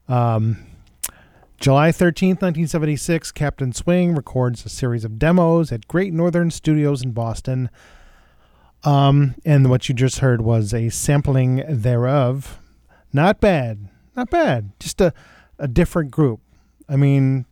Um 0.07 0.70
July 1.61 1.89
13th, 1.89 2.41
1976, 2.41 3.31
Captain 3.33 3.71
Swing 3.71 4.15
records 4.15 4.65
a 4.65 4.69
series 4.69 5.05
of 5.05 5.19
demos 5.19 5.71
at 5.71 5.87
Great 5.87 6.11
Northern 6.11 6.49
Studios 6.49 7.03
in 7.03 7.11
Boston. 7.11 7.69
Um, 8.83 9.35
and 9.45 9.69
what 9.69 9.87
you 9.87 9.93
just 9.93 10.19
heard 10.19 10.41
was 10.41 10.73
a 10.73 10.89
sampling 10.89 11.63
thereof. 11.69 12.57
Not 13.13 13.39
bad. 13.39 13.89
Not 14.15 14.31
bad. 14.31 14.71
Just 14.79 14.99
a, 15.01 15.13
a 15.59 15.67
different 15.67 16.09
group. 16.09 16.39
I 16.89 16.95
mean, 16.95 17.45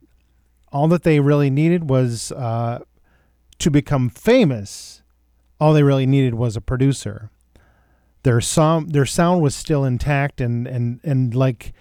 all 0.71 0.87
that 0.87 1.03
they 1.03 1.19
really 1.19 1.51
needed 1.51 1.87
was 1.87 2.31
uh, 2.31 2.79
to 3.59 3.69
become 3.69 4.09
famous. 4.09 5.03
All 5.59 5.71
they 5.71 5.83
really 5.83 6.07
needed 6.07 6.33
was 6.33 6.55
a 6.55 6.61
producer. 6.61 7.29
Their 8.23 8.41
song, 8.41 8.87
their 8.87 9.05
sound 9.05 9.43
was 9.43 9.55
still 9.55 9.85
intact, 9.85 10.41
and 10.41 10.65
and 10.65 10.99
and 11.03 11.35
like 11.35 11.73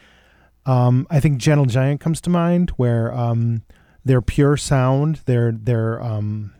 um, 0.68 1.06
I 1.08 1.18
think 1.18 1.38
Gentle 1.38 1.64
Giant 1.64 1.98
comes 1.98 2.20
to 2.20 2.30
mind, 2.30 2.70
where 2.76 3.10
um, 3.14 3.62
their 4.04 4.20
pure 4.20 4.58
sound, 4.58 5.22
their 5.24 5.50
their 5.50 6.02
um, 6.02 6.52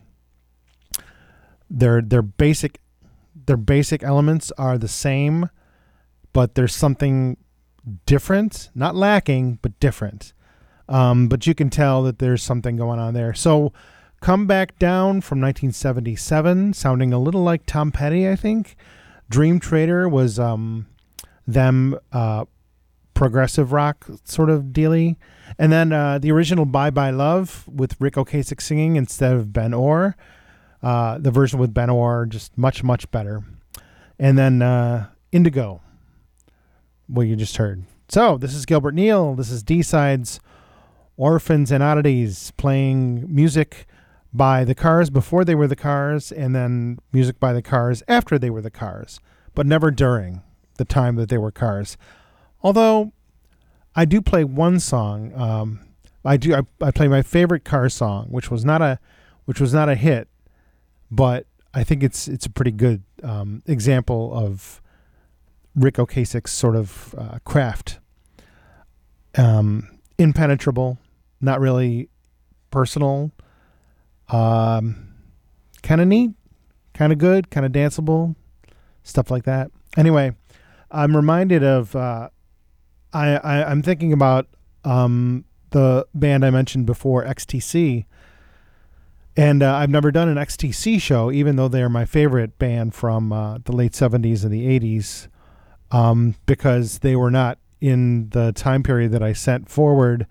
their 1.68 2.00
their 2.00 2.22
basic 2.22 2.80
their 3.46 3.58
basic 3.58 4.02
elements 4.02 4.50
are 4.56 4.78
the 4.78 4.88
same, 4.88 5.50
but 6.32 6.54
there's 6.54 6.74
something 6.74 7.36
different, 8.06 8.70
not 8.74 8.96
lacking, 8.96 9.58
but 9.60 9.78
different. 9.78 10.32
Um, 10.88 11.28
but 11.28 11.46
you 11.46 11.54
can 11.54 11.68
tell 11.68 12.02
that 12.04 12.18
there's 12.18 12.42
something 12.42 12.76
going 12.76 12.98
on 12.98 13.12
there. 13.12 13.34
So, 13.34 13.74
come 14.22 14.46
back 14.46 14.78
down 14.78 15.20
from 15.20 15.38
1977, 15.38 16.72
sounding 16.72 17.12
a 17.12 17.18
little 17.18 17.42
like 17.42 17.66
Tom 17.66 17.92
Petty, 17.92 18.26
I 18.26 18.36
think. 18.36 18.74
Dream 19.28 19.60
Trader 19.60 20.08
was 20.08 20.38
um, 20.38 20.86
them 21.46 21.98
uh, 22.10 22.46
progressive 23.18 23.72
rock 23.72 24.06
sort 24.22 24.48
of 24.48 24.66
dealy. 24.72 25.16
And 25.58 25.72
then 25.72 25.92
uh, 25.92 26.20
the 26.20 26.30
original 26.30 26.64
Bye 26.64 26.90
Bye 26.90 27.10
Love 27.10 27.68
with 27.68 28.00
Ric 28.00 28.14
Ocasek 28.14 28.62
singing 28.62 28.94
instead 28.94 29.32
of 29.32 29.52
Ben 29.52 29.74
Orr. 29.74 30.14
Uh, 30.84 31.18
the 31.18 31.32
version 31.32 31.58
with 31.58 31.74
Ben 31.74 31.90
Orr 31.90 32.26
just 32.26 32.56
much 32.56 32.84
much 32.84 33.10
better. 33.10 33.42
And 34.20 34.38
then 34.38 34.62
uh, 34.62 35.08
Indigo, 35.32 35.80
what 37.08 37.22
you 37.22 37.34
just 37.34 37.56
heard. 37.56 37.82
So 38.08 38.38
this 38.38 38.54
is 38.54 38.64
Gilbert 38.64 38.94
Neal. 38.94 39.34
This 39.34 39.50
is 39.50 39.64
D 39.64 39.82
Sides, 39.82 40.38
Orphans 41.16 41.72
and 41.72 41.82
Oddities, 41.82 42.52
playing 42.52 43.26
music 43.34 43.88
by 44.32 44.62
the 44.62 44.76
Cars 44.76 45.10
before 45.10 45.44
they 45.44 45.56
were 45.56 45.66
the 45.66 45.74
Cars, 45.74 46.30
and 46.30 46.54
then 46.54 47.00
music 47.12 47.40
by 47.40 47.52
the 47.52 47.62
Cars 47.62 48.04
after 48.06 48.38
they 48.38 48.50
were 48.50 48.62
the 48.62 48.70
Cars, 48.70 49.18
but 49.56 49.66
never 49.66 49.90
during 49.90 50.42
the 50.76 50.84
time 50.84 51.16
that 51.16 51.28
they 51.28 51.38
were 51.38 51.50
Cars. 51.50 51.96
Although 52.62 53.12
I 53.98 54.04
do 54.04 54.20
play 54.20 54.44
one 54.44 54.78
song. 54.78 55.32
Um, 55.34 55.80
I 56.24 56.36
do. 56.36 56.54
I, 56.54 56.62
I 56.80 56.92
play 56.92 57.08
my 57.08 57.20
favorite 57.22 57.64
car 57.64 57.88
song, 57.88 58.26
which 58.26 58.48
was 58.48 58.64
not 58.64 58.80
a, 58.80 59.00
which 59.44 59.60
was 59.60 59.74
not 59.74 59.88
a 59.88 59.96
hit, 59.96 60.28
but 61.10 61.46
I 61.74 61.82
think 61.82 62.04
it's 62.04 62.28
it's 62.28 62.46
a 62.46 62.50
pretty 62.50 62.70
good 62.70 63.02
um, 63.24 63.62
example 63.66 64.32
of 64.32 64.80
Ric 65.74 65.94
Ocasek's 65.94 66.52
sort 66.52 66.76
of 66.76 67.14
uh, 67.18 67.38
craft. 67.44 67.98
Um, 69.36 69.98
impenetrable, 70.16 70.98
not 71.40 71.60
really 71.60 72.08
personal. 72.70 73.32
Um, 74.28 75.14
kind 75.82 76.00
of 76.00 76.06
neat, 76.06 76.30
kind 76.94 77.12
of 77.12 77.18
good, 77.18 77.50
kind 77.50 77.66
of 77.66 77.72
danceable, 77.72 78.36
stuff 79.02 79.28
like 79.30 79.42
that. 79.42 79.70
Anyway, 79.96 80.36
I'm 80.90 81.16
reminded 81.16 81.64
of. 81.64 81.96
Uh, 81.96 82.28
I, 83.12 83.36
I 83.36 83.70
I'm 83.70 83.82
thinking 83.82 84.12
about 84.12 84.46
um, 84.84 85.44
the 85.70 86.06
band 86.14 86.44
I 86.44 86.50
mentioned 86.50 86.86
before, 86.86 87.24
XTC. 87.24 88.04
And 89.36 89.62
uh, 89.62 89.76
I've 89.76 89.90
never 89.90 90.10
done 90.10 90.28
an 90.28 90.36
XTC 90.36 91.00
show, 91.00 91.30
even 91.30 91.56
though 91.56 91.68
they're 91.68 91.88
my 91.88 92.04
favorite 92.04 92.58
band 92.58 92.94
from 92.94 93.32
uh, 93.32 93.58
the 93.58 93.72
late 93.72 93.92
70s 93.92 94.42
and 94.42 94.52
the 94.52 94.80
80s, 94.80 95.28
um, 95.92 96.34
because 96.46 96.98
they 97.00 97.14
were 97.14 97.30
not 97.30 97.58
in 97.80 98.30
the 98.30 98.52
time 98.52 98.82
period 98.82 99.12
that 99.12 99.22
I 99.22 99.32
sent 99.32 99.70
forward 99.70 100.26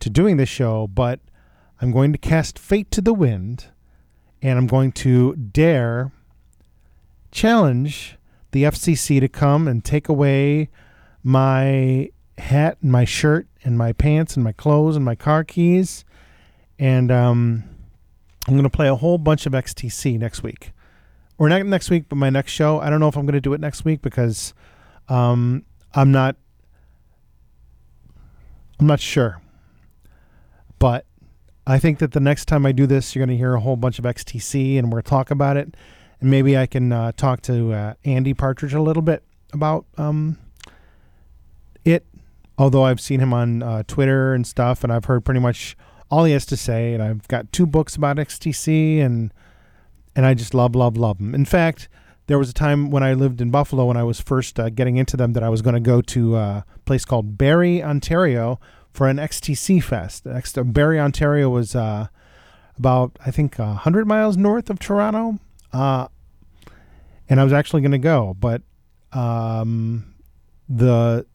to 0.00 0.08
doing 0.08 0.38
this 0.38 0.48
show. 0.48 0.86
But 0.86 1.20
I'm 1.82 1.92
going 1.92 2.10
to 2.12 2.18
cast 2.18 2.58
fate 2.58 2.90
to 2.92 3.02
the 3.02 3.12
wind, 3.12 3.66
and 4.40 4.58
I'm 4.58 4.66
going 4.66 4.92
to 4.92 5.36
dare 5.36 6.10
challenge 7.30 8.16
the 8.52 8.62
FCC 8.62 9.20
to 9.20 9.28
come 9.28 9.68
and 9.68 9.84
take 9.84 10.08
away 10.08 10.70
my 11.28 12.08
hat 12.38 12.78
and 12.80 12.90
my 12.90 13.04
shirt 13.04 13.46
and 13.62 13.76
my 13.76 13.92
pants 13.92 14.34
and 14.34 14.42
my 14.42 14.52
clothes 14.52 14.96
and 14.96 15.04
my 15.04 15.14
car 15.14 15.44
keys. 15.44 16.06
And 16.78 17.12
um, 17.12 17.64
I'm 18.46 18.54
going 18.54 18.62
to 18.62 18.70
play 18.70 18.88
a 18.88 18.94
whole 18.94 19.18
bunch 19.18 19.44
of 19.44 19.52
XTC 19.52 20.18
next 20.18 20.42
week. 20.42 20.72
Or 21.36 21.50
not 21.50 21.66
next 21.66 21.90
week, 21.90 22.06
but 22.08 22.16
my 22.16 22.30
next 22.30 22.52
show. 22.52 22.80
I 22.80 22.88
don't 22.88 22.98
know 22.98 23.08
if 23.08 23.16
I'm 23.16 23.26
going 23.26 23.34
to 23.34 23.42
do 23.42 23.52
it 23.52 23.60
next 23.60 23.84
week 23.84 24.00
because 24.00 24.54
um, 25.10 25.64
I'm 25.94 26.10
not. 26.10 26.36
I'm 28.80 28.86
not 28.86 28.98
sure. 28.98 29.42
But 30.78 31.04
I 31.66 31.78
think 31.78 31.98
that 31.98 32.12
the 32.12 32.20
next 32.20 32.46
time 32.46 32.64
I 32.64 32.72
do 32.72 32.86
this, 32.86 33.14
you're 33.14 33.24
going 33.26 33.36
to 33.36 33.38
hear 33.38 33.54
a 33.54 33.60
whole 33.60 33.76
bunch 33.76 33.98
of 33.98 34.06
XTC, 34.06 34.78
and 34.78 34.90
we're 34.90 35.02
talk 35.02 35.30
about 35.30 35.58
it. 35.58 35.76
And 36.20 36.30
maybe 36.30 36.56
I 36.56 36.66
can 36.66 36.90
uh, 36.90 37.12
talk 37.12 37.42
to 37.42 37.72
uh, 37.72 37.94
Andy 38.04 38.32
Partridge 38.32 38.72
a 38.72 38.80
little 38.80 39.02
bit 39.02 39.22
about 39.52 39.84
um, 39.98 40.38
it. 41.84 42.04
Although 42.56 42.84
I've 42.84 43.00
seen 43.00 43.20
him 43.20 43.32
on 43.32 43.62
uh, 43.62 43.82
Twitter 43.86 44.34
and 44.34 44.46
stuff, 44.46 44.82
and 44.82 44.92
I've 44.92 45.04
heard 45.04 45.24
pretty 45.24 45.40
much 45.40 45.76
all 46.10 46.24
he 46.24 46.32
has 46.32 46.44
to 46.46 46.56
say. 46.56 46.92
And 46.92 47.02
I've 47.02 47.28
got 47.28 47.52
two 47.52 47.66
books 47.66 47.94
about 47.94 48.16
XTC, 48.16 49.00
and 49.00 49.32
and 50.16 50.26
I 50.26 50.34
just 50.34 50.54
love, 50.54 50.74
love, 50.74 50.96
love 50.96 51.18
them. 51.18 51.34
In 51.34 51.44
fact, 51.44 51.88
there 52.26 52.38
was 52.38 52.50
a 52.50 52.54
time 52.54 52.90
when 52.90 53.02
I 53.02 53.14
lived 53.14 53.40
in 53.40 53.50
Buffalo 53.50 53.86
when 53.86 53.96
I 53.96 54.02
was 54.02 54.20
first 54.20 54.58
uh, 54.58 54.68
getting 54.70 54.96
into 54.96 55.16
them 55.16 55.32
that 55.34 55.42
I 55.42 55.48
was 55.48 55.62
going 55.62 55.74
to 55.74 55.80
go 55.80 56.00
to 56.02 56.36
a 56.36 56.64
place 56.84 57.04
called 57.04 57.38
Barrie, 57.38 57.82
Ontario, 57.82 58.58
for 58.92 59.08
an 59.08 59.18
XTC 59.18 59.82
fest. 59.82 60.26
Next, 60.26 60.58
Barrie, 60.72 60.98
Ontario 60.98 61.48
was 61.48 61.76
uh, 61.76 62.08
about 62.76 63.16
I 63.24 63.30
think 63.30 63.56
hundred 63.56 64.06
miles 64.06 64.36
north 64.36 64.70
of 64.70 64.78
Toronto, 64.78 65.38
uh, 65.72 66.08
and 67.28 67.40
I 67.40 67.44
was 67.44 67.52
actually 67.52 67.82
going 67.82 67.92
to 67.92 67.98
go, 67.98 68.36
but 68.38 68.62
um, 69.12 70.14
the 70.68 71.26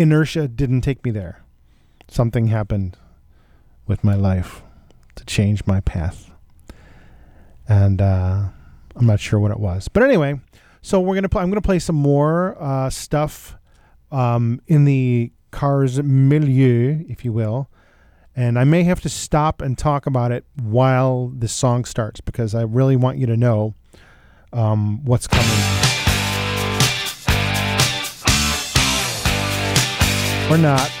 inertia 0.00 0.48
didn't 0.48 0.80
take 0.80 1.04
me 1.04 1.10
there. 1.10 1.42
Something 2.08 2.48
happened 2.48 2.96
with 3.86 4.02
my 4.02 4.14
life 4.14 4.62
to 5.16 5.24
change 5.24 5.66
my 5.66 5.80
path, 5.80 6.30
and 7.68 8.00
uh, 8.00 8.48
I'm 8.96 9.06
not 9.06 9.20
sure 9.20 9.38
what 9.38 9.50
it 9.50 9.60
was. 9.60 9.88
But 9.88 10.02
anyway, 10.02 10.40
so 10.82 11.00
we're 11.00 11.14
gonna 11.14 11.28
play. 11.28 11.42
I'm 11.42 11.50
gonna 11.50 11.60
play 11.60 11.78
some 11.78 11.96
more 11.96 12.56
uh, 12.60 12.90
stuff 12.90 13.56
um, 14.10 14.60
in 14.66 14.84
the 14.84 15.32
Cars 15.50 16.02
milieu, 16.02 17.04
if 17.08 17.24
you 17.24 17.32
will. 17.32 17.68
And 18.36 18.58
I 18.58 18.64
may 18.64 18.84
have 18.84 19.00
to 19.00 19.08
stop 19.08 19.60
and 19.60 19.76
talk 19.76 20.06
about 20.06 20.32
it 20.32 20.44
while 20.62 21.32
the 21.36 21.48
song 21.48 21.84
starts 21.84 22.20
because 22.20 22.54
I 22.54 22.62
really 22.62 22.96
want 22.96 23.18
you 23.18 23.26
to 23.26 23.36
know 23.36 23.74
um, 24.52 25.04
what's 25.04 25.26
coming. 25.26 25.79
Or 30.50 30.58
not. 30.58 30.99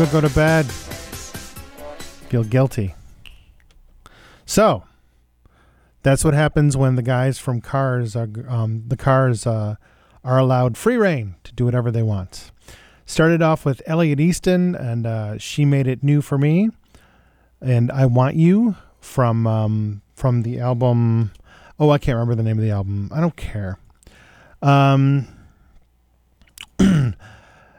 Eva, 0.00 0.12
go 0.12 0.20
to 0.20 0.32
bed. 0.32 0.64
Feel 2.30 2.44
guilty. 2.44 2.94
So, 4.46 4.84
that's 6.04 6.24
what 6.24 6.34
happens 6.34 6.76
when 6.76 6.94
the 6.94 7.02
guys 7.02 7.40
from 7.40 7.60
Cars 7.60 8.14
are 8.14 8.28
um, 8.46 8.84
the 8.86 8.96
Cars 8.96 9.44
uh, 9.44 9.74
are 10.22 10.38
allowed 10.38 10.76
free 10.76 10.96
reign 10.96 11.34
to 11.42 11.52
do 11.52 11.64
whatever 11.64 11.90
they 11.90 12.04
want. 12.04 12.52
Started 13.06 13.42
off 13.42 13.64
with 13.64 13.82
Elliot 13.86 14.20
Easton, 14.20 14.76
and 14.76 15.04
uh, 15.04 15.36
she 15.36 15.64
made 15.64 15.88
it 15.88 16.04
new 16.04 16.22
for 16.22 16.38
me. 16.38 16.70
And 17.60 17.90
I 17.90 18.06
want 18.06 18.36
you 18.36 18.76
from 19.00 19.48
um, 19.48 20.02
from 20.14 20.42
the 20.42 20.60
album. 20.60 21.32
Oh, 21.80 21.90
I 21.90 21.98
can't 21.98 22.14
remember 22.14 22.36
the 22.36 22.44
name 22.44 22.58
of 22.58 22.62
the 22.62 22.70
album. 22.70 23.10
I 23.12 23.20
don't 23.20 23.36
care. 23.36 23.78
Um, 24.62 25.26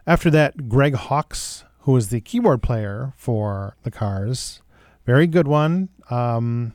after 0.06 0.30
that, 0.32 0.68
Greg 0.68 0.96
Hawkes, 0.96 1.64
who 1.90 1.94
was 1.94 2.10
the 2.10 2.22
keyboard 2.22 2.62
player 2.62 3.14
for 3.18 3.76
the 3.82 3.90
Cars, 3.90 4.62
very 5.08 5.26
good 5.26 5.48
one. 5.48 5.90
Um, 6.12 6.74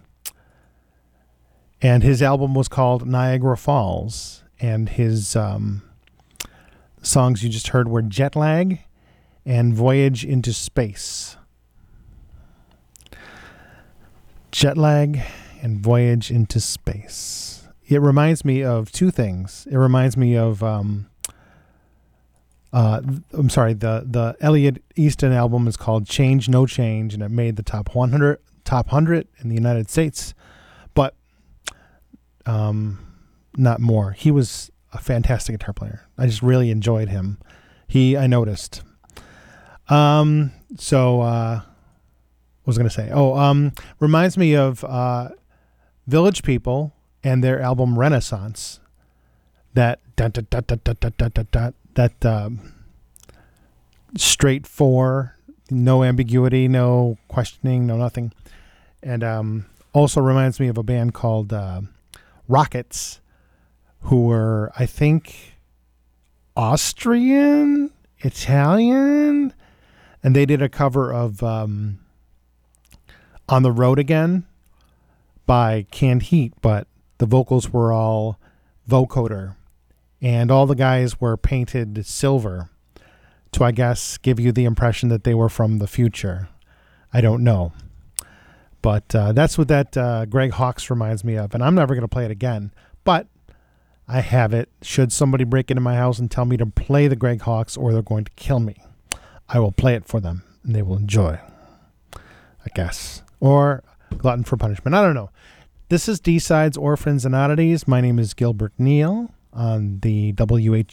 and 1.81 2.03
his 2.03 2.21
album 2.21 2.53
was 2.53 2.67
called 2.67 3.07
Niagara 3.07 3.57
Falls, 3.57 4.43
and 4.59 4.89
his 4.89 5.37
um, 5.37 5.83
songs 7.01 7.45
you 7.45 7.49
just 7.49 7.69
heard 7.69 7.87
were 7.87 8.03
Jet 8.03 8.35
Lag 8.35 8.81
and 9.47 9.73
Voyage 9.73 10.25
into 10.25 10.53
Space. 10.53 11.37
Jet 14.51 14.77
Lag 14.77 15.21
and 15.63 15.79
Voyage 15.79 16.29
into 16.29 16.59
Space. 16.59 17.69
It 17.87 18.01
reminds 18.01 18.45
me 18.45 18.65
of 18.65 18.91
two 18.91 19.13
things. 19.13 19.69
It 19.71 19.77
reminds 19.77 20.17
me 20.17 20.37
of 20.37 20.61
um, 20.65 21.09
uh, 22.75 23.01
I'm 23.33 23.49
sorry, 23.51 23.73
the 23.73 24.05
the 24.05 24.37
Elliot 24.41 24.83
Easton 24.97 25.33
album 25.33 25.69
is 25.69 25.77
called 25.77 26.09
Change 26.09 26.49
No 26.49 26.67
Change, 26.67 27.15
and 27.15 27.23
it 27.23 27.31
made 27.31 27.55
the 27.55 27.63
top 27.63 27.95
100 27.95 28.41
top 28.65 28.87
100 28.87 29.29
in 29.39 29.49
the 29.49 29.55
United 29.55 29.89
States, 29.89 30.35
but 30.93 31.15
um, 32.47 32.99
not 33.57 33.81
more. 33.81 34.11
He 34.11 34.33
was 34.33 34.73
a 34.93 34.99
fantastic 34.99 35.57
guitar 35.57 35.73
player. 35.73 36.09
I 36.19 36.27
just 36.27 36.43
really 36.43 36.73
enjoyed 36.73 37.11
him. 37.11 37.39
He 37.87 38.17
I 38.17 38.27
noticed. 38.27 38.83
Um, 39.89 40.51
so 40.77 41.21
uh, 41.21 41.61
what 41.61 42.67
was 42.67 42.77
I 42.77 42.81
going 42.81 42.89
to 42.89 42.95
say? 42.95 43.11
Oh, 43.13 43.37
um, 43.37 43.73
reminds 44.01 44.37
me 44.37 44.57
of 44.57 44.83
uh, 44.83 45.29
Village 46.09 46.43
People 46.43 46.93
and 47.23 47.45
their 47.45 47.61
album 47.61 47.97
Renaissance. 47.97 48.81
That 49.75 50.01
that 51.95 52.25
um, 52.25 52.73
straight 54.17 54.67
four, 54.67 55.37
no 55.71 56.03
ambiguity, 56.03 56.69
no 56.69 57.19
questioning, 57.29 57.87
no 57.87 57.97
nothing, 57.97 58.33
and 59.03 59.25
um, 59.25 59.67
also 59.93 60.21
reminds 60.21 60.61
me 60.61 60.69
of 60.69 60.79
a 60.79 60.83
band 60.83 61.15
called 61.15 61.53
uh, 61.53 61.83
Rockets, 62.49 63.21
who 64.03 64.27
were 64.27 64.73
I 64.79 64.87
think 64.87 65.57
Austrian, 66.57 67.91
Italian, 68.19 69.53
and 70.23 70.37
they 70.37 70.47
did 70.47 70.63
a 70.63 70.69
cover 70.69 71.13
of 71.13 71.43
um, 71.43 71.99
"On 73.49 73.63
the 73.63 73.73
Road 73.73 73.99
Again" 73.99 74.45
by 75.47 75.87
Canned 75.91 76.25
Heat, 76.25 76.53
but 76.63 76.87
the 77.19 77.27
vocals 77.27 77.73
were 77.73 77.93
all 77.93 78.39
vocoder 78.89 79.57
and 80.25 80.51
all 80.51 80.65
the 80.65 80.75
guys 80.75 81.21
were 81.21 81.37
painted 81.37 82.07
silver 82.07 82.71
to, 83.53 83.63
I 83.63 83.73
guess, 83.73 84.17
give 84.17 84.41
you 84.41 84.53
the 84.53 84.65
impression 84.65 85.11
that 85.11 85.23
they 85.23 85.35
were 85.35 85.51
from 85.51 85.79
the 85.79 85.87
future. 85.87 86.49
I 87.13 87.21
don't 87.21 87.45
know. 87.45 87.75
But 88.81 89.15
uh, 89.15 89.33
that's 89.33 89.59
what 89.59 89.69
that 89.69 89.95
uh, 89.99 90.25
Greg 90.25 90.53
Hawkes 90.53 90.89
reminds 90.89 91.25
me 91.25 91.37
of. 91.37 91.55
And 91.55 91.63
I'm 91.63 91.75
never 91.75 91.95
going 91.95 92.03
to 92.03 92.09
play 92.09 92.25
it 92.25 92.31
again. 92.31 92.73
But 93.05 93.27
I 94.09 94.21
have 94.21 94.55
it. 94.55 94.71
Should 94.81 95.13
somebody 95.13 95.45
break 95.45 95.71
into 95.71 95.83
my 95.83 95.97
house 95.97 96.19
and 96.19 96.31
tell 96.31 96.47
me 96.47 96.57
to 96.57 96.65
play 96.65 97.07
the 97.07 97.17
Greg 97.17 97.43
Hawkes, 97.43 97.77
or 97.77 97.93
they're 97.93 98.01
going 98.01 98.25
to 98.25 98.33
kill 98.35 98.61
me, 98.61 98.77
I 99.47 99.59
will 99.59 99.73
play 99.73 99.95
it 99.95 100.07
for 100.07 100.21
them 100.21 100.43
and 100.65 100.75
they 100.75 100.81
will 100.81 100.97
enjoy, 100.97 101.39
I 102.15 102.69
guess. 102.75 103.23
Or 103.41 103.85
Glutton 104.17 104.45
for 104.45 104.57
Punishment. 104.57 104.95
I 104.95 105.03
don't 105.03 105.15
know. 105.15 105.29
This 105.91 106.09
is 106.09 106.19
D 106.19 106.39
Sides, 106.39 106.79
Orphans, 106.79 107.27
and 107.27 107.35
Oddities. 107.35 107.87
My 107.87 108.01
name 108.01 108.19
is 108.19 108.33
Gilbert 108.33 108.73
Neal 108.79 109.31
on 109.55 110.01
the 110.01 110.33
WHUPFM.org 110.35 110.89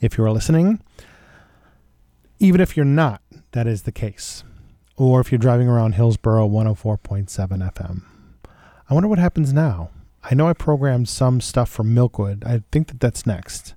if 0.00 0.18
you're 0.18 0.30
listening. 0.30 0.80
Even 2.38 2.60
if 2.60 2.76
you're 2.76 2.84
not, 2.84 3.22
that 3.52 3.66
is 3.66 3.82
the 3.82 3.92
case. 3.92 4.44
Or 4.96 5.20
if 5.20 5.30
you're 5.30 5.38
driving 5.38 5.68
around 5.68 5.92
Hillsborough 5.92 6.48
104.7 6.48 7.28
FM. 7.72 8.02
I 8.88 8.94
wonder 8.94 9.08
what 9.08 9.18
happens 9.18 9.52
now. 9.52 9.90
I 10.22 10.34
know 10.34 10.48
I 10.48 10.52
programmed 10.52 11.08
some 11.08 11.40
stuff 11.40 11.68
from 11.68 11.94
Milkwood. 11.94 12.46
I 12.46 12.62
think 12.72 12.88
that 12.88 13.00
that's 13.00 13.26
next. 13.26 13.74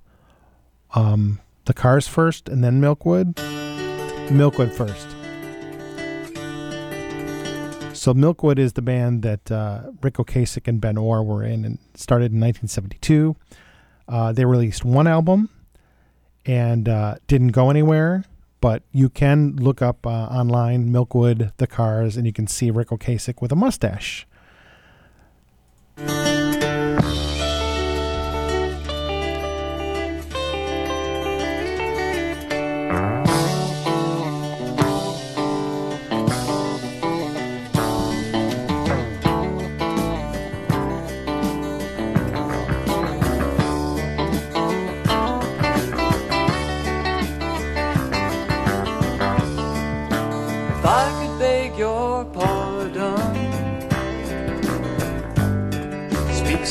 Um, 0.94 1.40
the 1.66 1.74
cars 1.74 2.08
first 2.08 2.48
and 2.48 2.64
then 2.64 2.80
Milkwood? 2.80 3.34
Milkwood 4.28 4.72
first. 4.72 5.17
So 7.98 8.14
Milkwood 8.14 8.60
is 8.60 8.74
the 8.74 8.82
band 8.82 9.22
that 9.22 9.50
uh, 9.50 9.90
Ric 10.02 10.14
Ocasek 10.14 10.68
and 10.68 10.80
Ben 10.80 10.96
Orr 10.96 11.20
were 11.24 11.42
in 11.42 11.64
and 11.64 11.78
started 11.94 12.26
in 12.26 12.38
1972. 12.38 13.34
Uh, 14.06 14.32
they 14.32 14.44
released 14.44 14.84
one 14.84 15.08
album 15.08 15.48
and 16.46 16.88
uh, 16.88 17.16
didn't 17.26 17.48
go 17.48 17.70
anywhere, 17.70 18.22
but 18.60 18.84
you 18.92 19.08
can 19.08 19.56
look 19.56 19.82
up 19.82 20.06
uh, 20.06 20.10
online 20.10 20.90
Milkwood, 20.90 21.52
the 21.56 21.66
Cars, 21.66 22.16
and 22.16 22.24
you 22.24 22.32
can 22.32 22.46
see 22.46 22.70
Ric 22.70 22.90
Ocasek 22.90 23.42
with 23.42 23.50
a 23.50 23.56
mustache. 23.56 24.28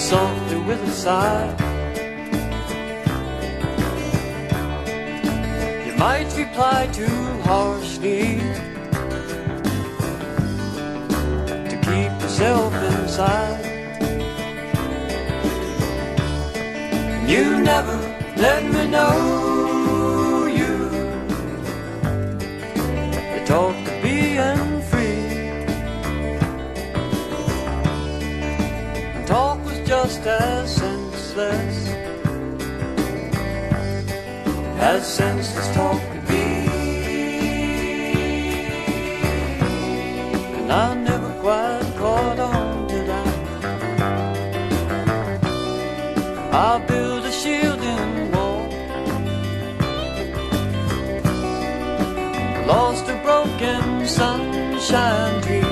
Softly 0.07 0.59
with 0.61 0.81
a 0.83 0.91
sigh. 0.91 1.49
You 5.85 5.93
might 5.97 6.33
reply 6.37 6.87
too 6.93 7.19
harshly 7.43 8.39
to 11.69 11.75
keep 11.87 12.11
yourself 12.21 12.73
inside. 12.91 13.65
You 17.27 17.59
never 17.59 17.97
let 18.37 18.63
me 18.63 18.87
know 18.87 20.45
you 20.59 20.73
just 29.87 30.25
as 30.25 30.75
senseless 30.75 31.87
as 34.79 35.07
senseless 35.07 35.73
talk 35.73 36.01
could 36.11 36.27
be. 36.27 36.67
And 40.57 40.69
I 40.73 40.93
never 40.93 41.31
quite 41.39 41.93
caught 41.95 42.37
on 42.37 42.87
to 42.89 42.97
that. 43.11 43.33
I'll 46.51 46.85
build 46.85 47.23
a 47.23 47.31
shielding 47.31 48.31
wall. 48.33 48.67
Lost 52.67 53.07
a 53.07 53.15
broken 53.23 54.05
sunshine 54.05 55.41
trees 55.43 55.66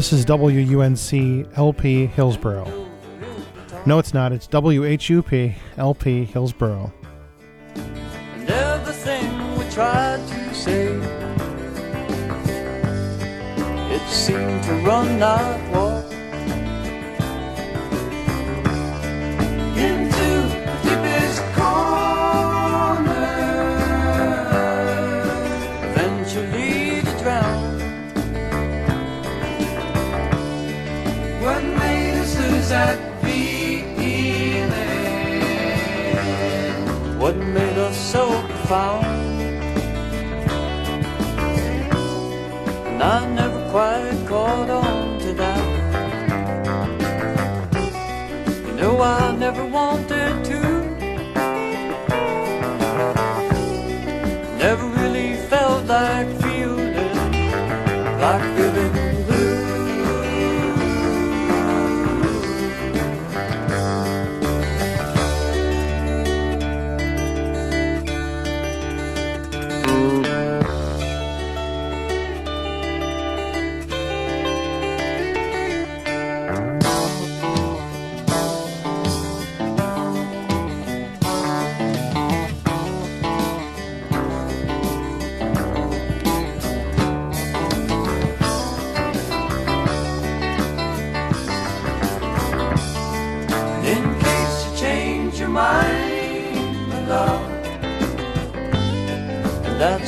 This 0.00 0.14
is 0.14 0.24
WUNC 0.24 1.58
LP 1.58 2.06
Hillsborough. 2.06 2.88
No, 3.84 3.98
it's 3.98 4.14
not. 4.14 4.32
It's 4.32 4.46
WHUP 4.48 5.54
LP 5.76 6.24
Hillsborough. 6.24 6.90
And 7.74 8.48
everything 8.48 9.58
we 9.58 9.68
tried 9.68 10.26
to 10.26 10.54
say, 10.54 10.94
it 13.94 14.08
seemed 14.08 14.62
to 14.64 14.72
run 14.86 15.22
out 15.22 15.60
so 38.70 38.76
profound? 38.76 39.04
And 42.86 43.02
I 43.02 43.28
never 43.34 43.70
quite 43.70 44.26
caught 44.28 44.70
on 44.70 45.18
to 45.20 45.32
that. 45.34 45.64
You 48.66 48.72
know, 48.74 49.00
I 49.00 49.36
never 49.36 49.64
wanted 49.64 50.09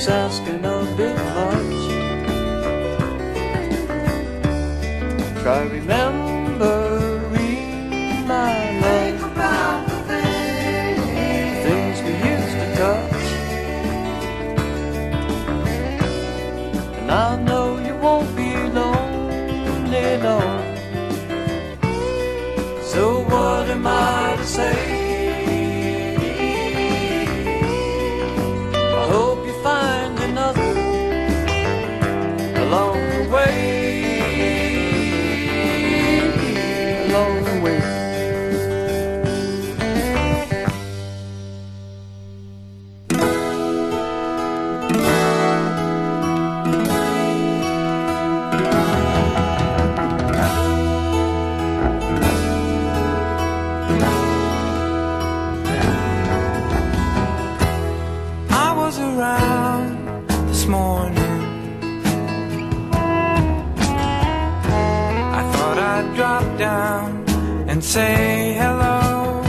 asking 0.09 0.65
a 0.65 1.62
say 67.93 68.55
hello. 68.55 69.43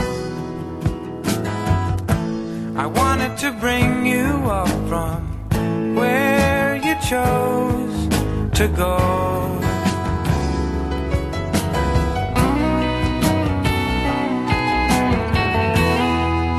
I 2.76 2.84
wanted 2.84 3.38
to 3.38 3.52
bring 3.52 4.04
you 4.04 4.28
up 4.60 4.68
from 4.86 5.94
where 5.94 6.76
you 6.76 6.94
chose 7.12 7.96
to 8.58 8.68
go. 8.68 8.98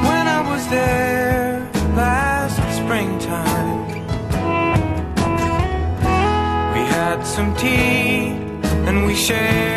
When 0.07 0.25
I 0.37 0.41
was 0.49 0.67
there 0.69 1.69
last 1.95 2.57
springtime, 2.79 3.85
we 6.73 6.81
had 6.97 7.21
some 7.21 7.55
tea 7.55 8.31
and 8.87 9.05
we 9.05 9.13
shared. 9.13 9.74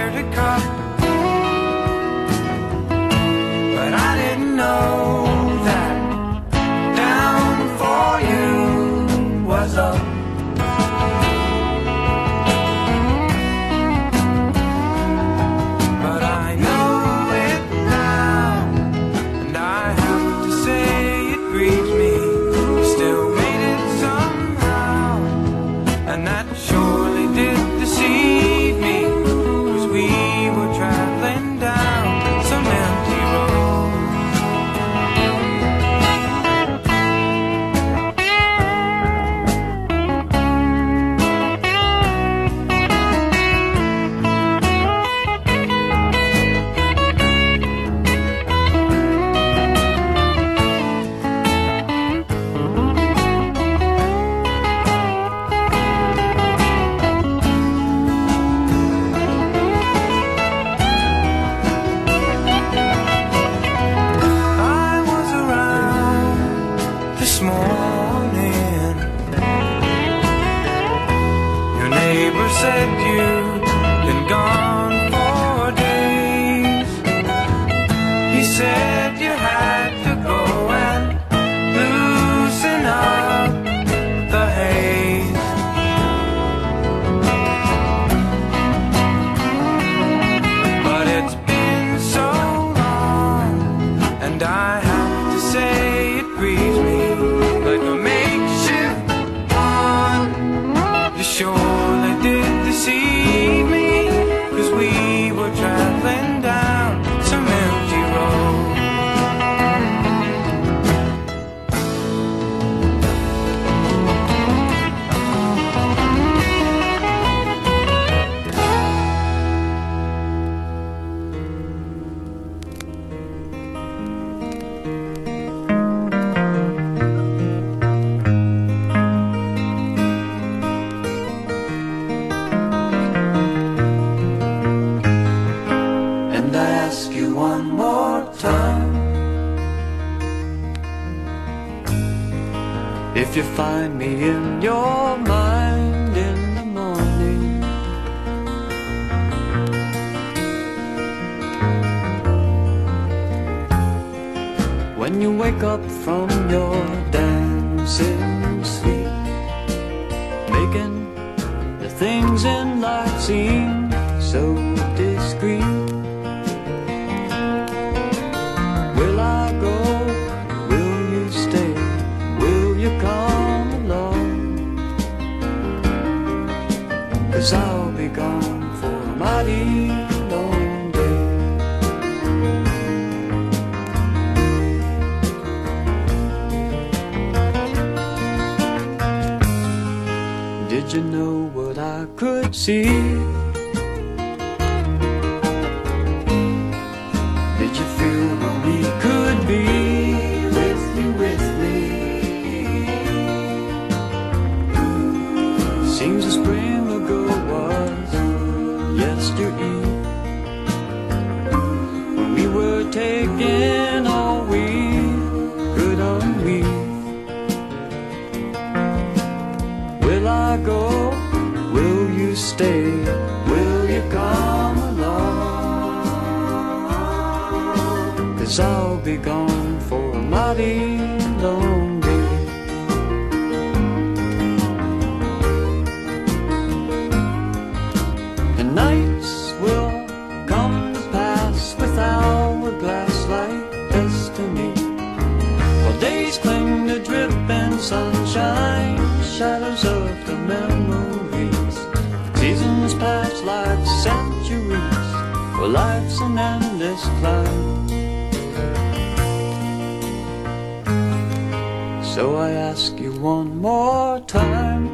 So 262.19 262.35
I 262.35 262.51
ask 262.51 262.99
you 262.99 263.13
one 263.13 263.59
more 263.59 264.19
time. 264.19 264.89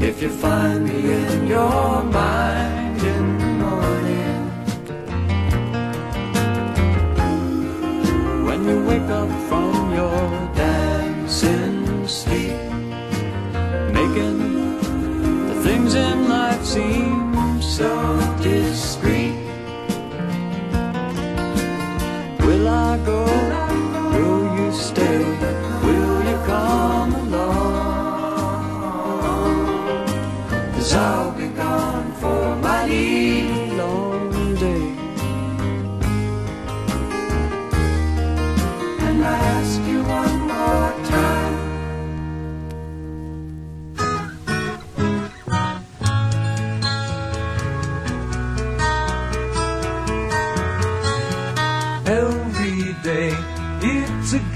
If 0.00 0.22
you 0.22 0.30
find 0.30 0.86
me 0.86 1.12
in 1.12 1.46
your 1.46 2.04
mind 2.04 3.02
in 3.02 3.38
the 3.38 3.50
morning. 3.64 4.42
When 8.46 8.64
you 8.66 8.82
wake 8.86 9.10
up 9.20 9.30
from 9.46 9.92
your 9.92 10.54
dancing 10.54 12.08
sleep 12.08 12.56
Making 13.92 14.38
the 15.48 15.60
things 15.62 15.94
in 15.94 16.30
life 16.30 16.64
seem 16.64 17.60
so 17.60 18.31
go. 23.04 23.31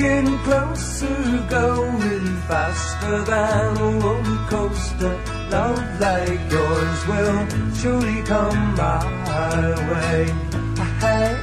Getting 0.07 0.39
closer, 0.39 1.47
going 1.51 2.27
faster 2.49 3.23
than 3.31 3.77
a 3.77 3.91
roller 4.03 4.41
coaster. 4.49 5.15
Love 5.51 6.01
like 6.01 6.43
yours 6.51 7.01
will 7.09 7.41
surely 7.75 8.23
come 8.23 8.75
my 8.75 9.05
way. 9.91 10.23
Hey, 11.03 11.36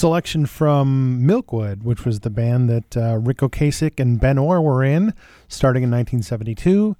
selection 0.00 0.46
from 0.46 1.20
Milkwood, 1.22 1.82
which 1.82 2.06
was 2.06 2.20
the 2.20 2.30
band 2.30 2.70
that 2.70 2.96
uh, 2.96 3.18
Ric 3.18 3.38
Ocasek 3.38 4.00
and 4.00 4.18
Ben 4.18 4.38
Orr 4.38 4.62
were 4.62 4.82
in, 4.82 5.12
starting 5.46 5.82
in 5.82 5.90
1972, 5.90 6.96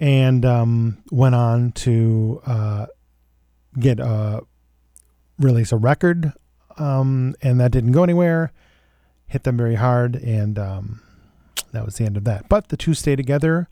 and 0.00 0.44
um, 0.46 1.02
went 1.10 1.34
on 1.34 1.72
to 1.72 2.40
uh, 2.46 2.86
get 3.78 4.00
a 4.00 4.40
release 5.38 5.70
a 5.70 5.76
record, 5.76 6.32
um, 6.78 7.34
and 7.42 7.60
that 7.60 7.70
didn't 7.72 7.92
go 7.92 8.02
anywhere. 8.02 8.52
Hit 9.26 9.44
them 9.44 9.58
very 9.58 9.74
hard, 9.74 10.16
and 10.16 10.58
um, 10.58 11.02
that 11.72 11.84
was 11.84 11.96
the 11.96 12.06
end 12.06 12.16
of 12.16 12.24
that. 12.24 12.48
But 12.48 12.68
the 12.68 12.76
two 12.78 12.94
stayed 12.94 13.16
together 13.16 13.68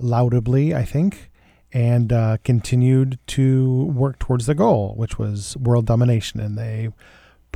laudably, 0.00 0.72
I 0.72 0.84
think, 0.84 1.32
and 1.72 2.12
uh, 2.12 2.36
continued 2.44 3.18
to 3.28 3.86
work 3.86 4.20
towards 4.20 4.46
the 4.46 4.54
goal, 4.54 4.94
which 4.96 5.18
was 5.18 5.56
world 5.56 5.86
domination, 5.86 6.38
and 6.38 6.56
they 6.56 6.90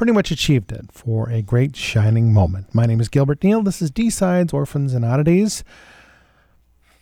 pretty 0.01 0.13
much 0.15 0.31
achieved 0.31 0.73
it 0.73 0.91
for 0.91 1.29
a 1.29 1.43
great 1.43 1.77
shining 1.77 2.33
moment. 2.33 2.75
My 2.75 2.87
name 2.87 3.03
is 3.03 3.11
Gilbert 3.11 3.45
Neal. 3.45 3.61
This 3.61 3.83
is 3.83 3.91
D 3.91 4.09
Sides, 4.09 4.51
Orphans 4.51 4.95
and 4.95 5.05
Oddities, 5.05 5.63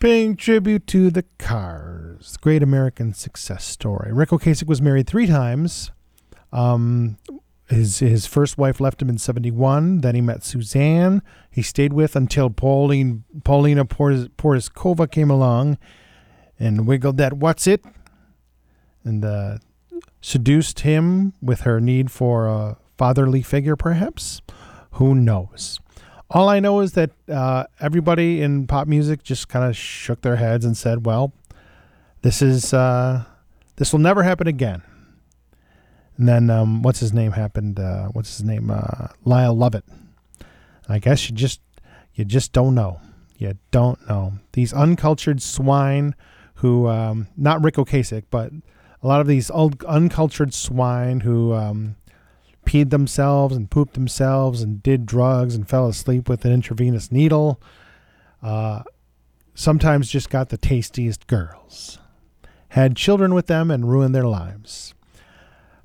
paying 0.01 0.35
tribute 0.35 0.89
to 0.89 1.09
the 1.09 1.25
Cars, 1.39 2.37
great 2.39 2.61
American 2.61 3.15
success 3.15 3.65
story. 3.65 4.12
Ric 4.12 4.31
Ocasek 4.31 4.66
was 4.66 4.83
married 4.83 5.07
three 5.07 5.29
times. 5.29 5.93
Um, 6.53 7.19
his 7.69 8.01
his 8.01 8.27
first 8.27 8.59
wife 8.59 8.81
left 8.81 9.01
him 9.01 9.09
in 9.09 9.19
'71. 9.19 10.01
Then 10.01 10.16
he 10.16 10.20
met 10.20 10.43
Suzanne. 10.43 11.23
He 11.53 11.62
stayed 11.62 11.93
with 11.93 12.16
until 12.16 12.51
Pauline 12.51 13.23
Paulina 13.45 13.85
Porizkova 13.85 15.09
came 15.09 15.31
along 15.31 15.79
and 16.59 16.85
wiggled 16.85 17.16
that 17.19 17.35
what's 17.35 17.69
it 17.69 17.85
and 19.05 19.25
uh, 19.25 19.59
seduced 20.20 20.81
him 20.81 21.33
with 21.41 21.61
her 21.61 21.81
need 21.81 22.11
for 22.11 22.49
a 22.49 22.77
fatherly 22.99 23.43
figure, 23.43 23.77
perhaps. 23.77 24.43
Who 24.93 25.15
knows? 25.15 25.81
All 26.31 26.49
I 26.49 26.61
know 26.61 26.81
is 26.81 26.93
that 26.93 27.11
uh, 27.29 27.65
everybody 27.81 28.43
in 28.43 28.66
pop 28.66 28.87
music 28.87 29.23
just 29.23 29.49
kind 29.49 29.65
of 29.65 29.77
shook 29.77 30.20
their 30.20 30.37
heads 30.37 30.65
and 30.65 30.77
said, 30.77 31.07
"Well, 31.07 31.33
this 32.20 32.43
is 32.43 32.75
uh, 32.75 33.25
this 33.77 33.93
will 33.93 34.01
never 34.01 34.25
happen 34.25 34.47
again." 34.47 34.83
And 36.19 36.29
then 36.29 36.51
um, 36.51 36.83
what's 36.83 37.01
his 37.01 37.15
name 37.15 37.33
happened? 37.33 37.79
Uh, 37.79 38.09
what's 38.09 38.37
his 38.37 38.45
name? 38.45 38.70
Uh, 38.70 39.09
Lyle 39.25 39.57
Lovett. 39.57 39.85
I 40.89 40.99
guess 40.99 41.31
you 41.31 41.37
just 41.37 41.61
you 42.15 42.25
just 42.25 42.53
don't 42.53 42.75
know. 42.75 43.01
You 43.39 43.55
don't 43.70 44.07
know 44.09 44.35
these 44.53 44.73
uncultured 44.73 45.41
swine 45.41 46.15
who 46.57 46.89
um, 46.89 47.29
not 47.37 47.62
Ric 47.62 47.77
Ocasek, 47.77 48.25
but 48.31 48.51
a 49.01 49.07
lot 49.07 49.20
of 49.20 49.29
these 49.29 49.51
old 49.51 49.83
uncultured 49.85 50.53
swine 50.53 51.20
who 51.20 51.55
um, 51.55 51.97
peed 52.69 52.90
themselves 52.90 53.57
and 53.57 53.70
pooped 53.70 53.95
themselves 53.95 54.61
and 54.61 54.82
did 54.82 55.07
drugs 55.07 55.55
and 55.55 55.66
fell 55.66 55.89
asleep 55.89 56.28
with 56.28 56.45
an 56.45 56.53
intravenous 56.53 57.11
needle. 57.11 57.59
Uh, 58.43 58.82
sometimes 59.55 60.11
just 60.11 60.28
got 60.28 60.51
the 60.51 60.59
tastiest 60.59 61.27
girls, 61.27 61.99
had 62.69 62.95
children 62.95 63.32
with 63.32 63.47
them, 63.47 63.70
and 63.70 63.89
ruined 63.89 64.15
their 64.15 64.27
lives. 64.27 64.93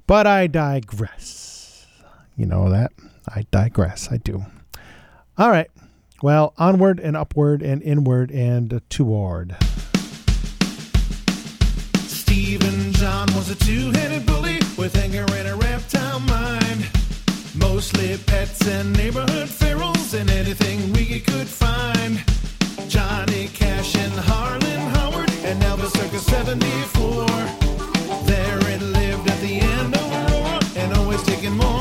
But 0.08 0.28
I 0.28 0.48
digress. 0.48 1.88
You 2.36 2.48
know 2.48 2.70
that? 2.70 2.92
I 3.34 3.46
digress. 3.50 4.12
I 4.12 4.18
do. 4.18 4.46
All 5.38 5.50
right. 5.50 5.72
Well, 6.22 6.54
onward 6.58 7.00
and 7.00 7.16
upward 7.16 7.62
and 7.62 7.82
inward 7.82 8.30
and 8.30 8.82
toward. 8.90 9.56
Stephen 12.08 12.92
John 12.92 13.34
was 13.34 13.50
a 13.50 13.56
two-headed 13.56 14.26
bully 14.26 14.63
with 14.78 14.96
anger 14.98 15.26
and 15.34 15.48
a 15.48 15.56
reptile 15.56 16.20
mind. 16.22 16.90
Mostly 17.56 18.18
pets 18.26 18.66
and 18.68 18.96
neighborhood 18.98 19.48
ferals 19.48 20.14
and 20.20 20.30
anything 20.30 20.92
we 20.94 21.20
could 21.20 21.48
find. 21.48 22.24
Johnny 22.90 23.48
Cash 23.48 23.96
and 23.96 24.14
Harlan 24.14 24.84
Howard 24.96 25.32
and 25.44 25.62
Elvis 25.64 25.92
Circus 25.98 26.26
74. 26.26 27.26
There 28.26 28.60
it 28.74 28.82
lived 28.82 29.30
at 29.30 29.40
the 29.42 29.60
end 29.60 29.96
of 29.96 30.06
war 30.32 30.60
and 30.76 30.94
always 30.94 31.22
taking 31.24 31.54
more. 31.54 31.73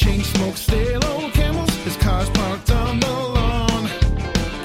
Chain 0.00 0.22
smoke, 0.22 0.56
stale 0.56 1.04
old 1.12 1.32
camels. 1.32 1.70
His 1.86 1.96
car's 1.96 2.30
parked 2.30 2.70
on 2.70 3.00
the 3.00 3.14
lawn. 3.36 3.84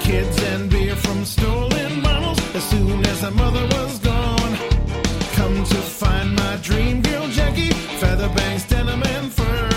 Kids 0.00 0.36
and 0.50 0.70
beer 0.70 0.96
from 0.96 1.24
stolen 1.24 2.00
bottles. 2.00 2.40
As 2.54 2.64
soon 2.72 3.04
as 3.12 3.20
the 3.20 3.30
mother 3.42 3.64
was 3.76 3.98
gone. 3.98 4.54
Come 5.38 5.56
to 5.72 5.80
find 6.02 6.34
my 6.34 6.54
dream 6.68 7.02
girl, 7.02 7.26
Jackie. 7.28 7.74
Feather 8.00 8.30
bangs, 8.36 8.64
denim 8.64 9.02
and 9.14 9.28
fur. 9.38 9.68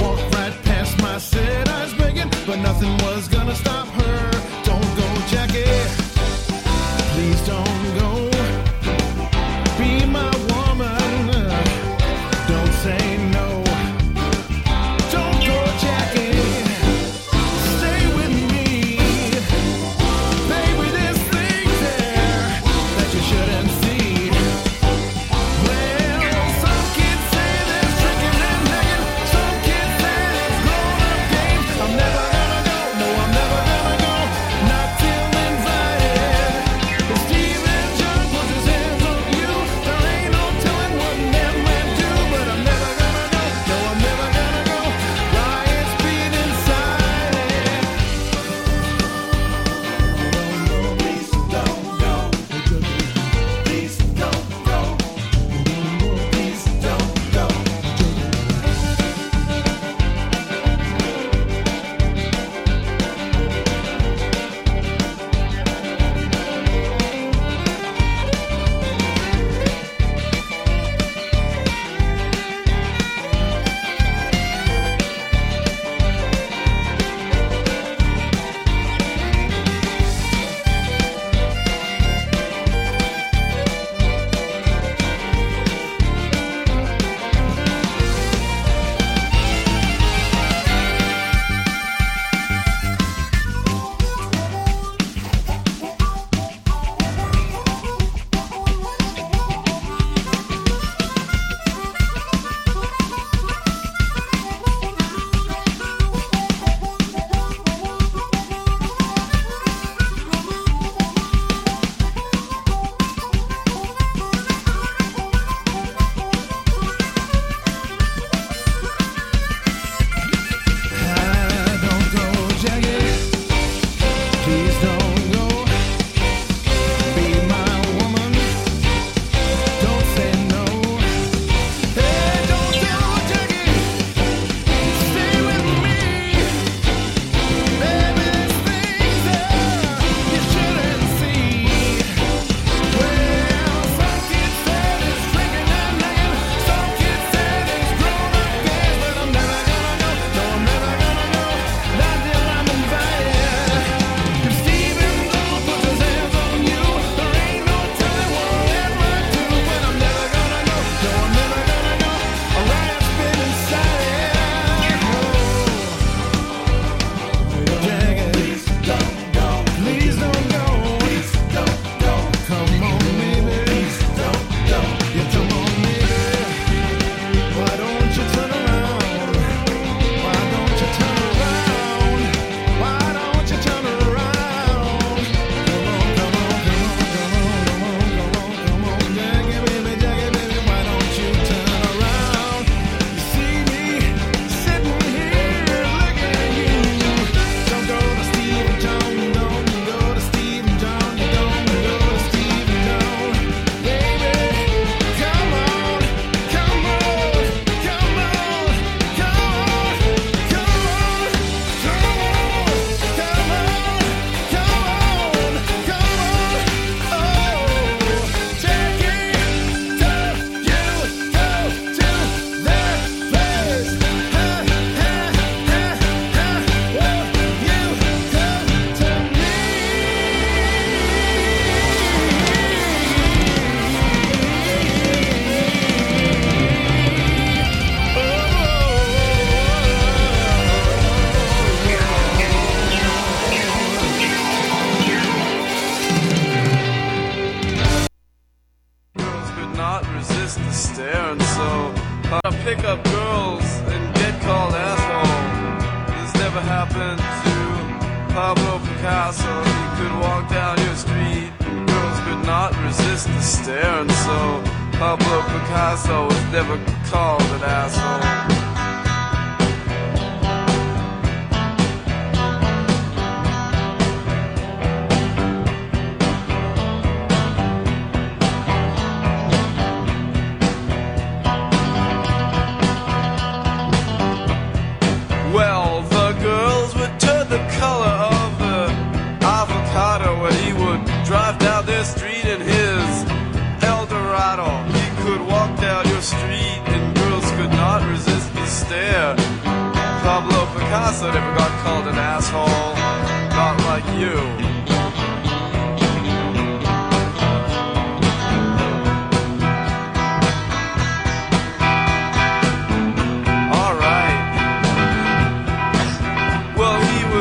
Walk 0.00 0.20
right 0.36 0.56
past 0.68 0.92
my 1.02 1.18
set 1.18 1.68
eyes 1.68 1.92
begging. 1.94 2.30
whatever 2.48 3.04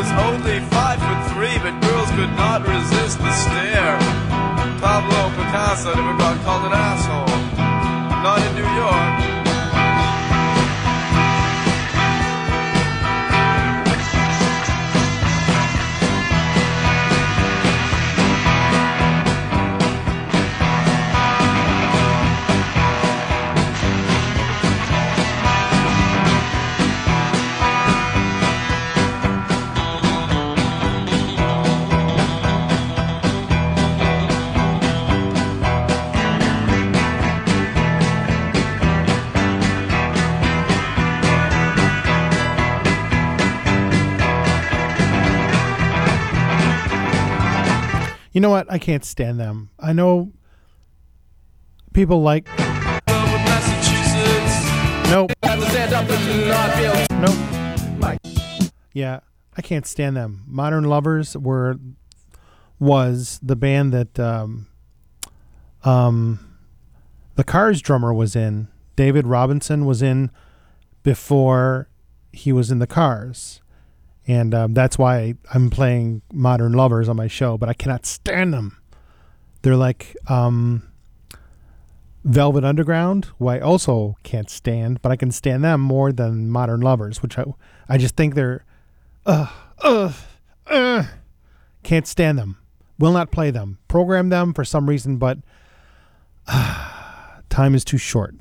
was 0.04 0.12
only 0.28 0.60
five 0.68 1.00
foot 1.00 1.22
three, 1.34 1.56
but 1.64 1.74
girls 1.82 2.10
could 2.12 2.34
not 2.36 2.62
resist 2.68 3.18
the 3.20 3.32
stare. 3.32 3.98
Pablo 4.84 5.30
Picasso 5.36 5.94
never 5.96 6.18
got 6.18 6.36
called 6.44 6.66
an 6.66 6.74
asshole. 6.74 7.33
Know 48.44 48.50
what? 48.50 48.72
I 48.72 48.78
can't 48.78 49.06
stand 49.06 49.40
them. 49.40 49.70
I 49.80 49.94
know 49.94 50.34
people 51.94 52.22
like. 52.22 52.46
Nope. 55.10 55.32
Nope. 57.12 57.40
Yeah, 58.94 59.22
I 59.56 59.62
can't 59.62 59.88
stand 59.88 60.18
them. 60.18 60.44
Modern 60.46 60.84
Lovers 60.84 61.36
were 61.38 61.78
was 62.80 63.40
the 63.42 63.56
band 63.56 63.94
that 63.94 64.20
um, 64.20 64.68
um, 65.84 66.58
the 67.36 67.44
Cars 67.44 67.82
drummer 67.82 68.14
was 68.14 68.36
in. 68.36 68.68
David 68.96 69.26
Robinson 69.26 69.86
was 69.86 70.02
in 70.02 70.30
before 71.02 71.88
he 72.34 72.52
was 72.52 72.70
in 72.72 72.80
the 72.80 72.88
Cars, 72.88 73.62
and 74.28 74.54
um, 74.54 74.74
that's 74.74 74.98
why 74.98 75.36
I'm 75.54 75.70
playing 75.70 76.22
Modern 76.32 76.74
Lovers 76.74 77.10
on 77.10 77.18
my 77.18 77.28
show. 77.28 77.58
But 77.58 77.70
I 77.70 77.74
cannot 77.74 78.06
stand 78.06 78.54
them. 78.54 78.78
They're 79.62 79.76
like 79.76 80.16
um, 80.28 80.84
Velvet 82.24 82.64
Underground, 82.64 83.26
who 83.38 83.48
I 83.48 83.60
also 83.60 84.18
can't 84.24 84.50
stand, 84.50 85.02
but 85.02 85.12
I 85.12 85.16
can 85.16 85.32
stand 85.32 85.64
them 85.64 85.82
more 85.82 86.12
than 86.12 86.50
Modern 86.50 86.82
Lovers, 86.82 87.22
which 87.22 87.38
I 87.38 87.44
I 87.90 87.98
just 87.98 88.16
think 88.16 88.36
they're 88.36 88.66
uh 89.26 89.48
uh 89.80 90.14
uh 90.68 91.04
can't 91.84 92.08
stand 92.08 92.38
them. 92.38 92.58
Will 92.98 93.12
not 93.12 93.32
play 93.32 93.52
them. 93.52 93.80
Program 93.88 94.30
them 94.30 94.54
for 94.54 94.64
some 94.64 94.88
reason, 94.88 95.18
but 95.18 95.40
time 97.50 97.76
is 97.76 97.84
too 97.84 97.98
short. 97.98 98.36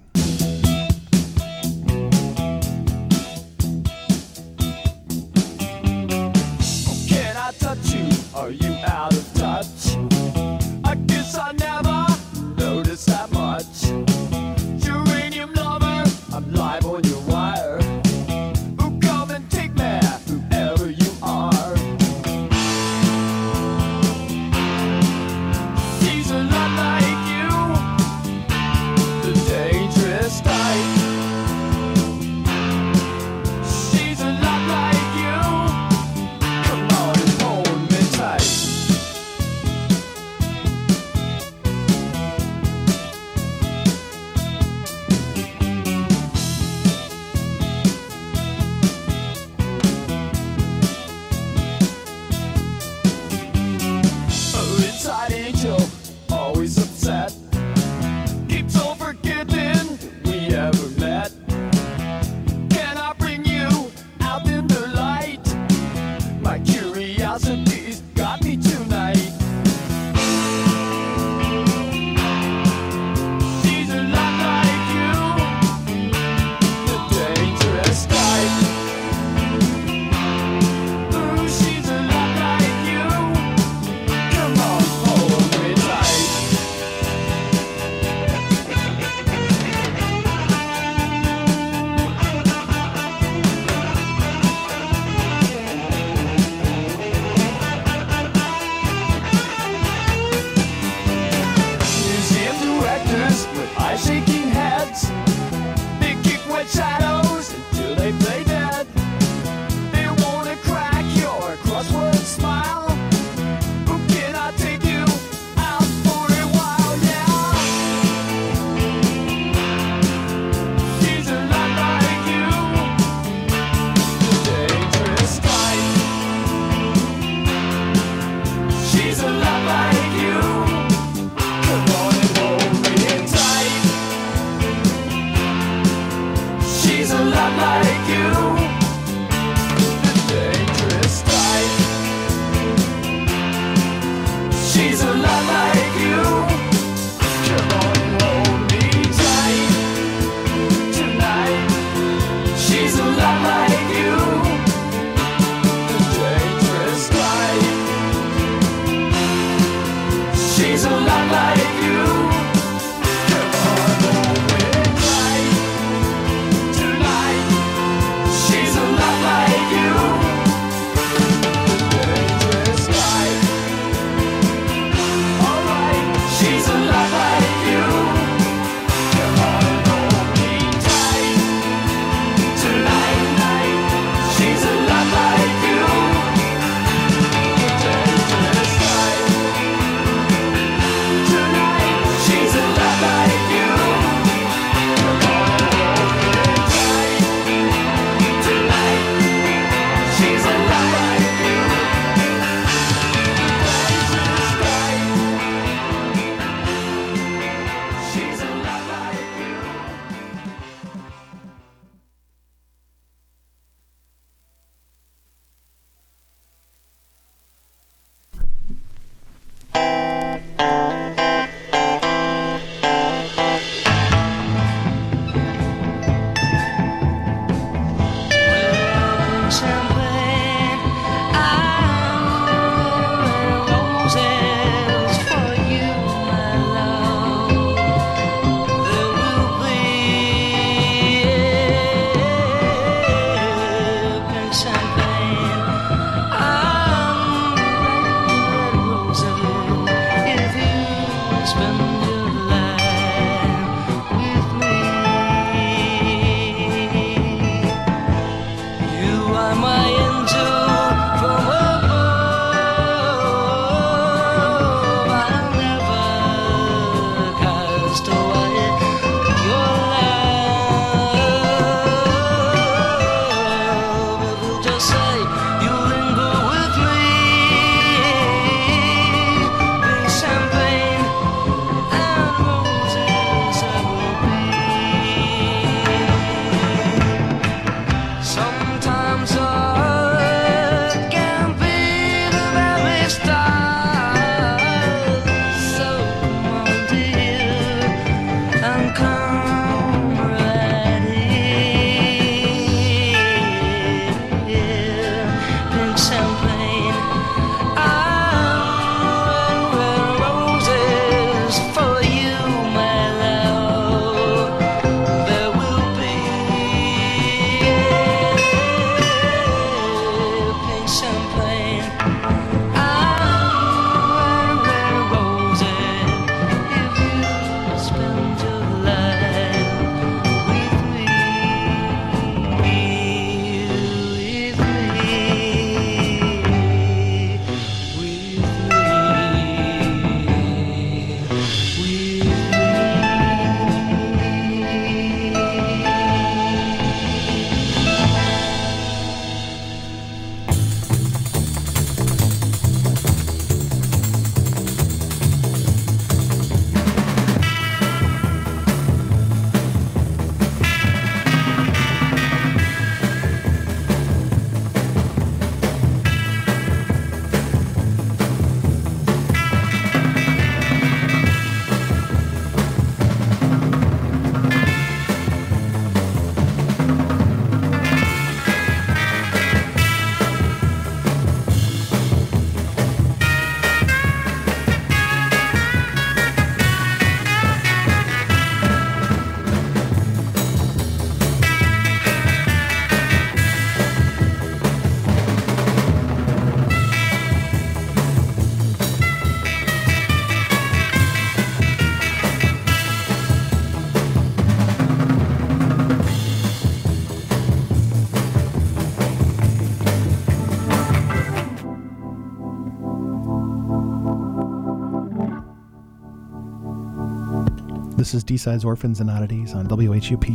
This 418.13 418.19
is 418.19 418.25
D-Sides 418.25 418.63
Orphans 418.67 419.01
and 419.01 419.09
Oddities 419.11 419.55
on 419.55 419.67
WHUP 419.69 420.27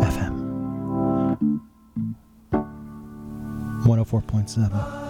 FM 0.00 1.60
104.7. 3.84 5.03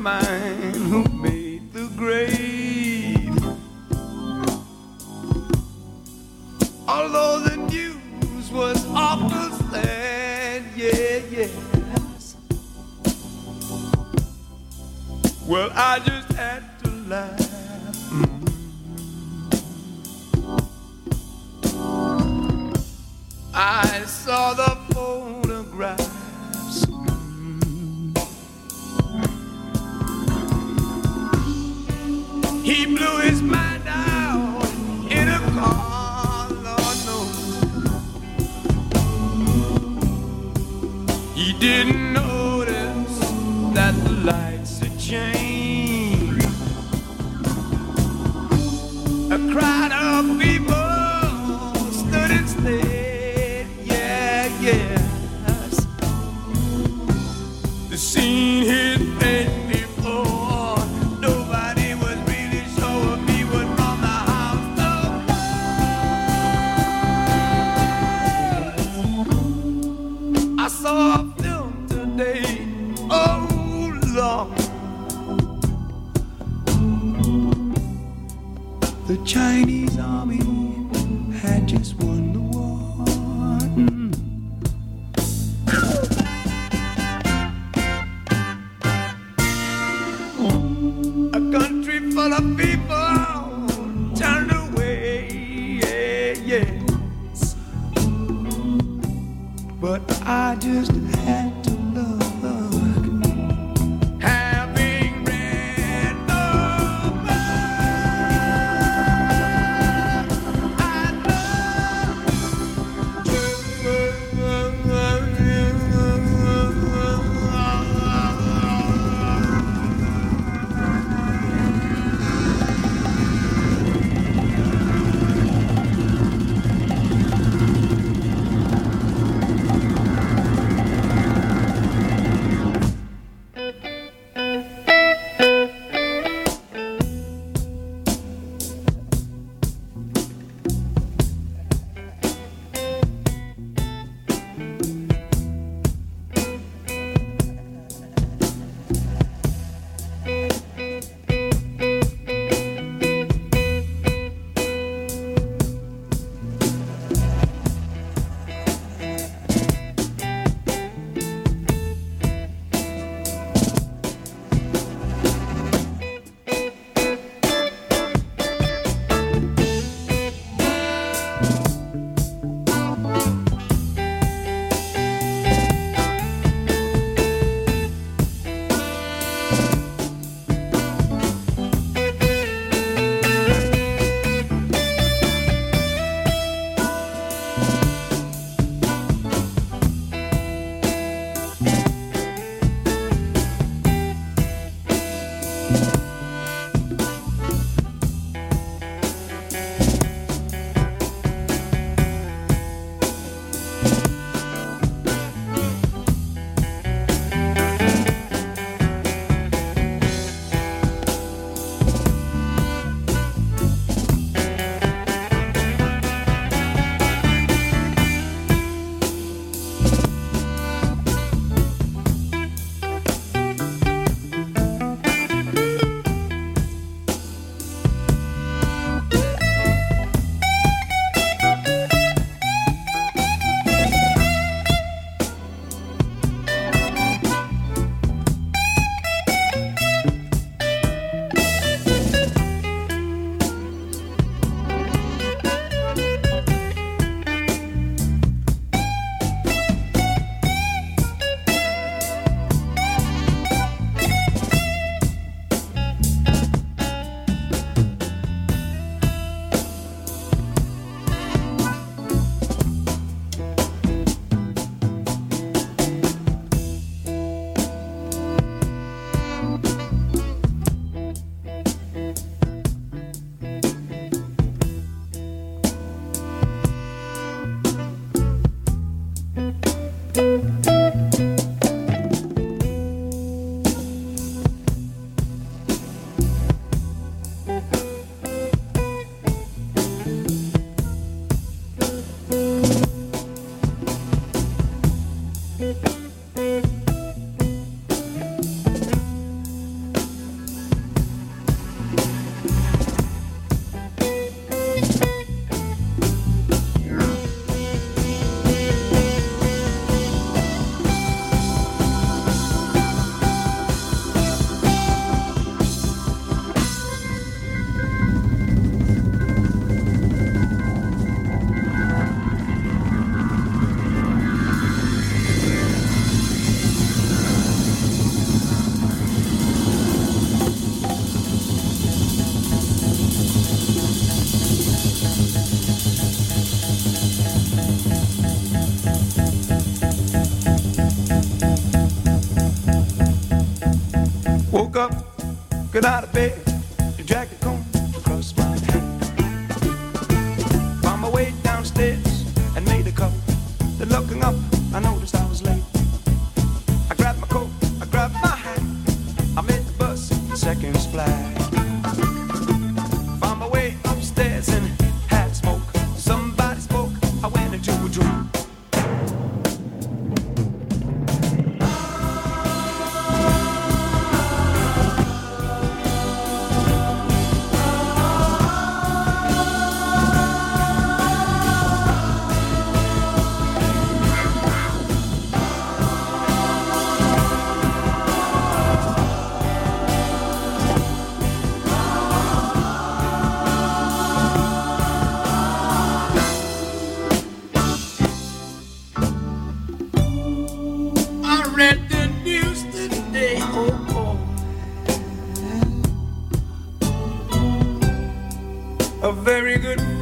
mine. 0.00 0.39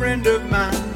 Friend 0.08 0.26
of 0.26 0.50
mine, 0.50 0.87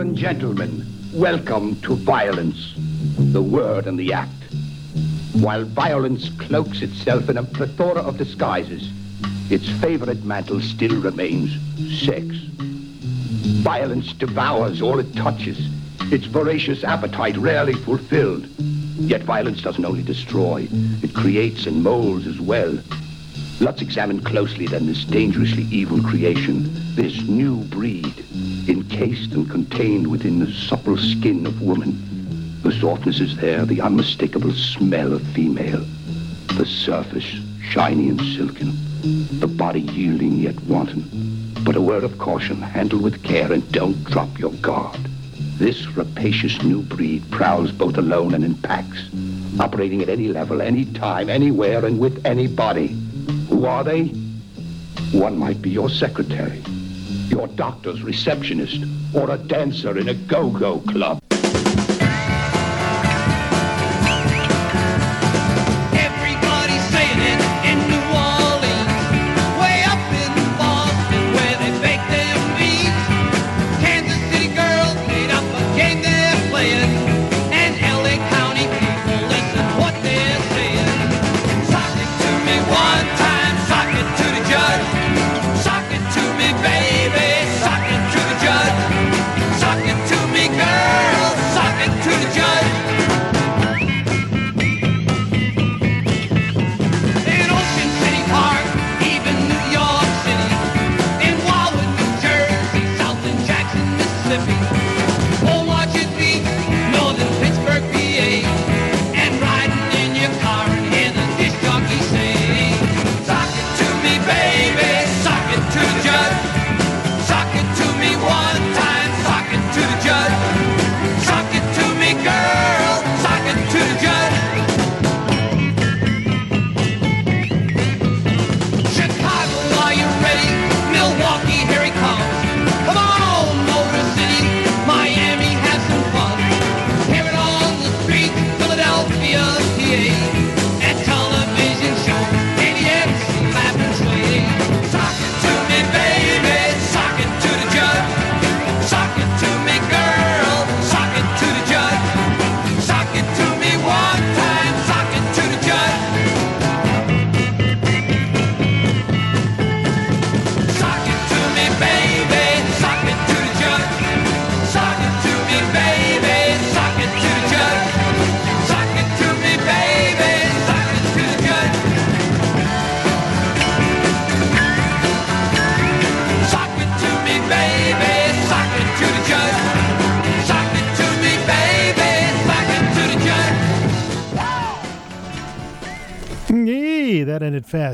and 0.00 0.16
gentlemen, 0.16 0.86
welcome 1.12 1.78
to 1.82 1.94
violence, 1.94 2.72
the 3.18 3.42
word 3.42 3.86
and 3.86 3.98
the 3.98 4.14
act. 4.14 4.32
While 5.34 5.64
violence 5.64 6.30
cloaks 6.38 6.80
itself 6.80 7.28
in 7.28 7.36
a 7.36 7.42
plethora 7.42 8.00
of 8.00 8.16
disguises, 8.16 8.90
its 9.50 9.68
favorite 9.68 10.24
mantle 10.24 10.62
still 10.62 10.98
remains 11.02 11.50
sex. 12.02 12.24
Violence 13.62 14.14
devours 14.14 14.80
all 14.80 14.98
it 14.98 15.14
touches, 15.16 15.58
its 16.10 16.24
voracious 16.24 16.82
appetite 16.82 17.36
rarely 17.36 17.74
fulfilled. 17.74 18.46
Yet 18.56 19.24
violence 19.24 19.60
doesn't 19.60 19.84
only 19.84 20.02
destroy, 20.02 20.66
it 21.02 21.12
creates 21.12 21.66
and 21.66 21.82
molds 21.82 22.26
as 22.26 22.40
well. 22.40 22.78
Let's 23.60 23.82
examine 23.82 24.24
closely 24.24 24.66
then 24.66 24.86
this 24.86 25.04
dangerously 25.04 25.64
evil 25.64 26.02
creation, 26.02 26.70
this 26.94 27.20
new 27.20 27.56
breed, 27.64 28.24
encased 28.68 29.32
and 29.32 29.50
contained 29.50 30.06
within 30.06 30.38
the 30.38 30.52
supple 30.52 30.96
skin 30.96 31.46
of 31.46 31.62
woman. 31.62 32.60
The 32.62 32.72
softness 32.72 33.20
is 33.20 33.36
there, 33.36 33.64
the 33.64 33.80
unmistakable 33.80 34.52
smell 34.52 35.12
of 35.12 35.22
female. 35.28 35.84
The 36.56 36.66
surface, 36.66 37.24
shiny 37.62 38.08
and 38.08 38.20
silken. 38.20 38.72
The 39.40 39.46
body 39.46 39.80
yielding 39.80 40.36
yet 40.36 40.60
wanton. 40.64 41.08
But 41.64 41.76
a 41.76 41.80
word 41.80 42.04
of 42.04 42.18
caution, 42.18 42.60
handle 42.60 43.00
with 43.00 43.22
care 43.22 43.52
and 43.52 43.70
don't 43.72 44.04
drop 44.04 44.38
your 44.38 44.52
guard. 44.54 45.00
This 45.56 45.86
rapacious 45.88 46.62
new 46.62 46.82
breed 46.82 47.22
prowls 47.30 47.72
both 47.72 47.96
alone 47.96 48.34
and 48.34 48.44
in 48.44 48.54
packs, 48.56 49.08
operating 49.58 50.02
at 50.02 50.08
any 50.08 50.28
level, 50.28 50.60
any 50.62 50.84
time, 50.86 51.28
anywhere, 51.28 51.84
and 51.84 51.98
with 51.98 52.24
anybody. 52.26 52.96
Who 53.48 53.66
are 53.66 53.84
they? 53.84 54.06
One 55.12 55.38
might 55.38 55.60
be 55.60 55.70
your 55.70 55.90
secretary, 55.90 56.62
your 57.40 57.48
doctor's 57.56 58.02
receptionist, 58.02 58.84
or 59.14 59.30
a 59.30 59.38
dancer 59.38 59.96
in 59.96 60.10
a 60.10 60.14
go-go 60.14 60.78
club. 60.80 61.18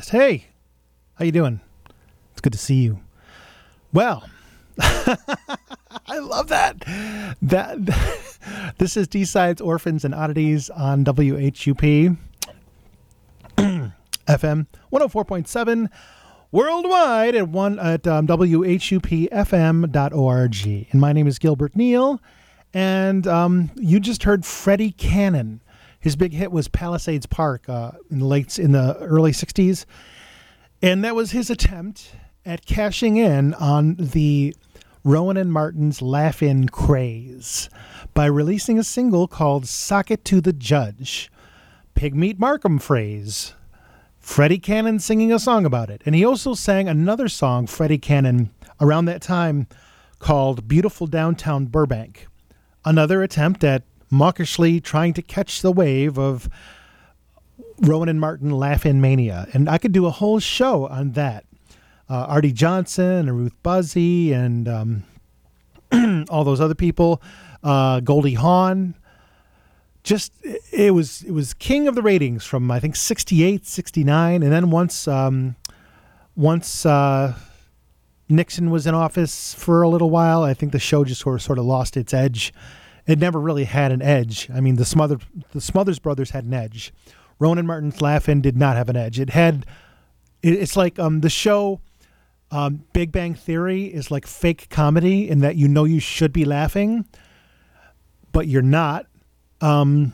Fast. 0.06 0.12
Hey, 0.12 0.46
how 1.14 1.24
you 1.24 1.32
doing? 1.32 1.60
It's 2.32 2.40
good 2.40 2.52
to 2.52 2.58
see 2.58 2.82
you. 2.82 3.00
Well, 3.92 4.28
I 4.78 6.18
love 6.20 6.48
that. 6.48 6.80
That 7.42 8.74
this 8.78 8.96
is 8.96 9.08
D 9.08 9.24
Sides 9.24 9.60
Orphans 9.60 10.04
and 10.04 10.14
Oddities 10.14 10.70
on 10.70 11.04
WHUP 11.04 12.16
FM 14.26 14.66
104.7 14.92 15.88
worldwide 16.52 17.34
at 17.34 17.48
one 17.48 17.78
at 17.78 18.06
um, 18.06 18.26
WHUPFM.org. 18.26 19.36
And 20.66 21.00
my 21.00 21.12
name 21.12 21.26
is 21.26 21.38
Gilbert 21.38 21.74
Neal, 21.74 22.20
and 22.72 23.26
um, 23.26 23.70
you 23.76 23.98
just 24.00 24.22
heard 24.24 24.44
Freddie 24.44 24.92
Cannon. 24.92 25.62
His 26.06 26.14
big 26.14 26.34
hit 26.34 26.52
was 26.52 26.68
Palisades 26.68 27.26
Park 27.26 27.68
uh, 27.68 27.90
in 28.12 28.20
the 28.20 28.26
late 28.26 28.60
in 28.60 28.70
the 28.70 28.96
early 28.98 29.32
'60s, 29.32 29.86
and 30.80 31.02
that 31.02 31.16
was 31.16 31.32
his 31.32 31.50
attempt 31.50 32.12
at 32.44 32.64
cashing 32.64 33.16
in 33.16 33.54
on 33.54 33.96
the 33.96 34.54
Rowan 35.02 35.36
and 35.36 35.52
Martin's 35.52 36.00
Laugh 36.00 36.44
In 36.44 36.68
craze 36.68 37.68
by 38.14 38.26
releasing 38.26 38.78
a 38.78 38.84
single 38.84 39.26
called 39.26 39.66
Sock 39.66 40.12
It 40.12 40.24
to 40.26 40.40
the 40.40 40.52
Judge. 40.52 41.28
Pigmeat 41.96 42.38
Markham 42.38 42.78
phrase. 42.78 43.54
Freddie 44.20 44.60
Cannon 44.60 45.00
singing 45.00 45.32
a 45.32 45.40
song 45.40 45.66
about 45.66 45.90
it. 45.90 46.02
And 46.06 46.14
he 46.14 46.24
also 46.24 46.54
sang 46.54 46.88
another 46.88 47.26
song, 47.26 47.66
Freddie 47.66 47.98
Cannon, 47.98 48.50
around 48.80 49.06
that 49.06 49.22
time 49.22 49.66
called 50.20 50.68
Beautiful 50.68 51.08
Downtown 51.08 51.66
Burbank. 51.66 52.28
Another 52.84 53.24
attempt 53.24 53.64
at 53.64 53.82
mawkishly 54.10 54.82
trying 54.82 55.12
to 55.14 55.22
catch 55.22 55.62
the 55.62 55.72
wave 55.72 56.18
of 56.18 56.48
Rowan 57.80 58.08
and 58.08 58.20
Martin 58.20 58.50
Laugh 58.50 58.86
In 58.86 59.00
Mania. 59.00 59.48
And 59.52 59.68
I 59.68 59.78
could 59.78 59.92
do 59.92 60.06
a 60.06 60.10
whole 60.10 60.38
show 60.38 60.86
on 60.86 61.12
that. 61.12 61.44
Uh, 62.08 62.26
Arte 62.28 62.52
Johnson 62.52 63.28
and 63.28 63.36
Ruth 63.36 63.54
Buzzi 63.64 64.32
and 64.32 64.68
um, 64.68 65.04
all 66.30 66.44
those 66.44 66.60
other 66.60 66.74
people, 66.74 67.20
uh, 67.62 68.00
Goldie 68.00 68.34
Hawn. 68.34 68.94
Just 70.04 70.32
it 70.72 70.94
was 70.94 71.22
it 71.22 71.32
was 71.32 71.52
king 71.52 71.88
of 71.88 71.96
the 71.96 72.02
ratings 72.02 72.44
from 72.44 72.70
I 72.70 72.78
think 72.78 72.94
68, 72.94 73.66
69, 73.66 74.44
and 74.44 74.52
then 74.52 74.70
once 74.70 75.08
um, 75.08 75.56
once 76.36 76.86
uh, 76.86 77.34
Nixon 78.28 78.70
was 78.70 78.86
in 78.86 78.94
office 78.94 79.52
for 79.52 79.82
a 79.82 79.88
little 79.88 80.10
while, 80.10 80.44
I 80.44 80.54
think 80.54 80.70
the 80.70 80.78
show 80.78 81.04
just 81.04 81.22
sort 81.22 81.34
of 81.34 81.42
sort 81.42 81.58
of 81.58 81.64
lost 81.64 81.96
its 81.96 82.14
edge. 82.14 82.54
It 83.06 83.18
never 83.18 83.40
really 83.40 83.64
had 83.64 83.92
an 83.92 84.02
edge. 84.02 84.50
I 84.52 84.60
mean, 84.60 84.76
the 84.76 85.20
the 85.52 85.60
Smothers 85.60 85.98
Brothers 85.98 86.30
had 86.30 86.44
an 86.44 86.54
edge. 86.54 86.92
Rowan 87.38 87.58
and 87.58 87.68
Martin's 87.68 88.00
Laugh-In 88.00 88.40
did 88.40 88.56
not 88.56 88.76
have 88.76 88.88
an 88.88 88.96
edge. 88.96 89.20
It 89.20 89.30
had 89.30 89.66
it, 90.42 90.54
it's 90.54 90.76
like 90.76 90.98
um, 90.98 91.20
the 91.20 91.30
show 91.30 91.80
um, 92.50 92.84
Big 92.92 93.12
Bang 93.12 93.34
Theory 93.34 93.84
is 93.84 94.10
like 94.10 94.26
fake 94.26 94.68
comedy 94.70 95.28
in 95.28 95.40
that 95.40 95.56
you 95.56 95.68
know 95.68 95.84
you 95.84 96.00
should 96.00 96.32
be 96.32 96.44
laughing, 96.44 97.06
but 98.32 98.48
you're 98.48 98.62
not. 98.62 99.06
Um, 99.60 100.12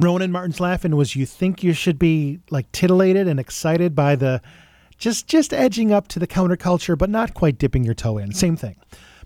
Rowan 0.00 0.22
and 0.22 0.32
Martin's 0.32 0.60
Laugh-In 0.60 0.96
was 0.96 1.14
you 1.14 1.26
think 1.26 1.62
you 1.62 1.72
should 1.72 1.98
be 1.98 2.40
like 2.50 2.70
titillated 2.72 3.28
and 3.28 3.38
excited 3.38 3.94
by 3.94 4.16
the 4.16 4.40
just 4.98 5.26
just 5.26 5.52
edging 5.52 5.92
up 5.92 6.08
to 6.08 6.18
the 6.18 6.26
counterculture, 6.26 6.96
but 6.96 7.10
not 7.10 7.34
quite 7.34 7.58
dipping 7.58 7.84
your 7.84 7.94
toe 7.94 8.18
in. 8.18 8.32
Same 8.32 8.56
thing. 8.56 8.76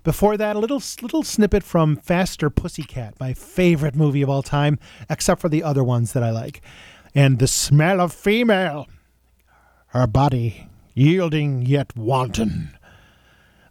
Before 0.04 0.36
that, 0.36 0.54
a 0.54 0.58
little 0.58 0.82
little 1.00 1.22
snippet 1.22 1.62
from 1.62 1.96
Faster 1.96 2.50
Pussycat, 2.50 3.18
my 3.18 3.32
favorite 3.32 3.96
movie 3.96 4.20
of 4.20 4.28
all 4.28 4.42
time, 4.42 4.78
except 5.08 5.40
for 5.40 5.48
the 5.48 5.62
other 5.62 5.82
ones 5.82 6.12
that 6.12 6.22
I 6.22 6.30
like. 6.30 6.60
And 7.14 7.38
the 7.38 7.46
smell 7.46 8.02
of 8.02 8.12
female, 8.12 8.86
her 9.88 10.06
body 10.06 10.68
yielding 10.92 11.62
yet 11.62 11.96
wanton, 11.96 12.76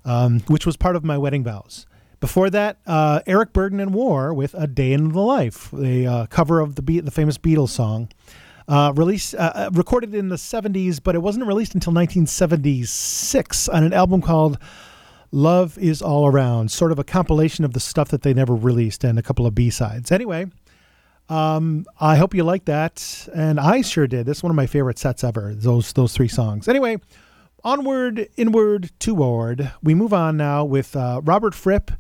um, 0.04 0.40
which 0.48 0.66
was 0.66 0.76
part 0.76 0.96
of 0.96 1.04
my 1.04 1.20
wedding 1.20 1.44
vows. 1.44 1.86
Before 2.20 2.50
that, 2.50 2.78
uh, 2.88 3.20
Eric 3.28 3.54
Burdon 3.54 3.80
and 3.80 3.94
War 3.94 4.34
with 4.34 4.56
"A 4.56 4.66
Day 4.66 4.92
in 4.94 5.10
the 5.10 5.22
Life," 5.22 5.72
a 5.72 6.06
uh, 6.08 6.26
cover 6.28 6.62
of 6.62 6.74
the 6.74 6.82
Be- 6.82 7.00
the 7.00 7.12
famous 7.12 7.38
Beatles 7.38 7.70
song, 7.70 8.10
uh, 8.68 8.92
released 8.96 9.36
uh, 9.36 9.52
uh, 9.54 9.70
recorded 9.72 10.16
in 10.16 10.30
the 10.30 10.38
'70s, 10.38 11.00
but 11.04 11.14
it 11.14 11.22
wasn't 11.22 11.46
released 11.46 11.76
until 11.76 11.94
1976 11.94 13.70
on 13.70 13.84
an 13.84 13.94
album 13.94 14.20
called 14.20 14.58
"Love 15.34 15.78
Is 15.80 16.02
All 16.02 16.28
Around," 16.28 16.72
sort 16.72 16.92
of 16.92 17.00
a 17.00 17.04
compilation 17.04 17.66
of 17.66 17.74
the 17.74 17.80
stuff 17.80 18.10
that 18.10 18.22
they 18.22 18.34
never 18.34 18.56
released 18.56 19.04
and 19.04 19.18
a 19.18 19.24
couple 19.24 19.48
of 19.48 19.56
B 19.56 19.72
sides. 19.72 20.12
Anyway, 20.12 20.46
um, 21.28 21.86
I 22.00 22.18
hope 22.18 22.36
you 22.36 22.44
like 22.44 22.66
that, 22.66 23.28
and 23.34 23.60
I 23.60 23.82
sure 23.82 24.08
did. 24.08 24.28
This 24.28 24.38
is 24.38 24.44
one 24.44 24.52
of 24.52 24.56
my 24.56 24.68
favorite 24.68 25.00
sets 25.00 25.24
ever. 25.24 25.56
Those 25.56 25.94
those 25.94 26.14
three 26.14 26.28
songs. 26.28 26.68
Anyway, 26.68 26.98
onward, 27.64 28.28
inward, 28.38 28.92
toward. 29.00 29.72
We 29.82 29.96
move 29.96 30.14
on 30.14 30.38
now 30.38 30.66
with 30.66 30.96
uh, 30.96 31.22
Robert 31.24 31.56
Fripp 31.56 31.92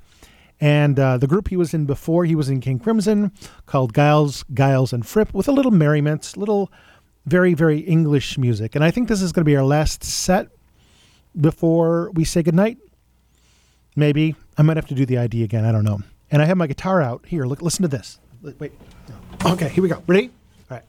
and 0.62 1.00
uh, 1.00 1.18
the 1.18 1.28
group 1.28 1.48
he 1.48 1.58
was 1.58 1.74
in 1.74 1.86
before. 1.86 2.26
He 2.26 2.36
was 2.36 2.50
in 2.50 2.62
King 2.62 2.80
Crimson, 2.80 3.32
called 3.66 3.96
Giles, 3.96 4.46
Giles 4.54 4.94
and 4.94 5.06
Fripp, 5.06 5.34
with 5.34 5.48
a 5.48 5.52
little 5.52 5.72
merriment, 5.72 6.38
little 6.38 6.72
very 7.26 7.54
very 7.54 7.80
English 7.80 8.38
music. 8.38 8.76
And 8.76 8.84
I 8.84 8.92
think 8.92 9.08
this 9.08 9.22
is 9.22 9.32
going 9.32 9.44
to 9.44 9.50
be 9.50 9.56
our 9.56 9.66
last 9.66 10.04
set 10.04 10.50
before 11.40 12.12
we 12.12 12.26
say 12.26 12.44
goodnight. 12.44 12.78
Maybe 13.96 14.36
I 14.58 14.64
might 14.64 14.78
have 14.78 14.88
to 14.88 14.96
do 14.96 15.06
the 15.06 15.18
ID 15.18 15.44
again. 15.44 15.66
I 15.66 15.72
don't 15.72 15.84
know. 15.84 16.00
And 16.32 16.42
I 16.42 16.46
have 16.46 16.58
my 16.58 16.68
guitar 16.68 17.02
out 17.02 17.26
here. 17.28 17.46
Look, 17.46 17.62
listen 17.62 17.84
to 17.84 17.88
this. 17.88 18.20
Wait. 18.42 18.72
Okay, 19.46 19.70
here 19.70 19.84
we 19.84 19.90
go. 19.90 20.02
Ready? 20.08 20.32
All 20.72 20.78
right. 20.78 20.84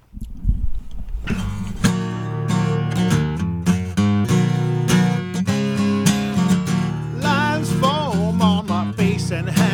Lines 7.22 7.72
foam 7.72 8.40
on 8.40 8.66
my 8.66 8.92
face 8.92 9.30
and 9.30 9.48
hands. 9.48 9.73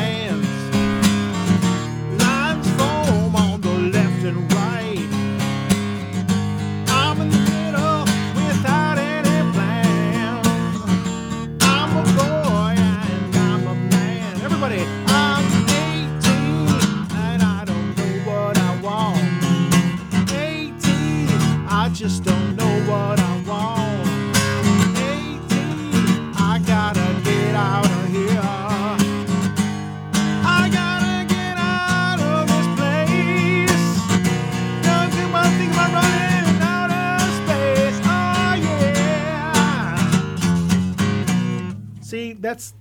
That's 42.41 42.75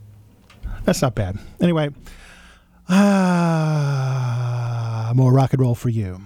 that's 0.86 1.02
not 1.02 1.16
bad. 1.16 1.38
Anyway, 1.62 1.90
ah, 2.88 4.32
more 5.16 5.34
rock 5.34 5.54
and 5.54 5.62
roll 5.62 5.76
for 5.76 5.90
you. 5.90 6.22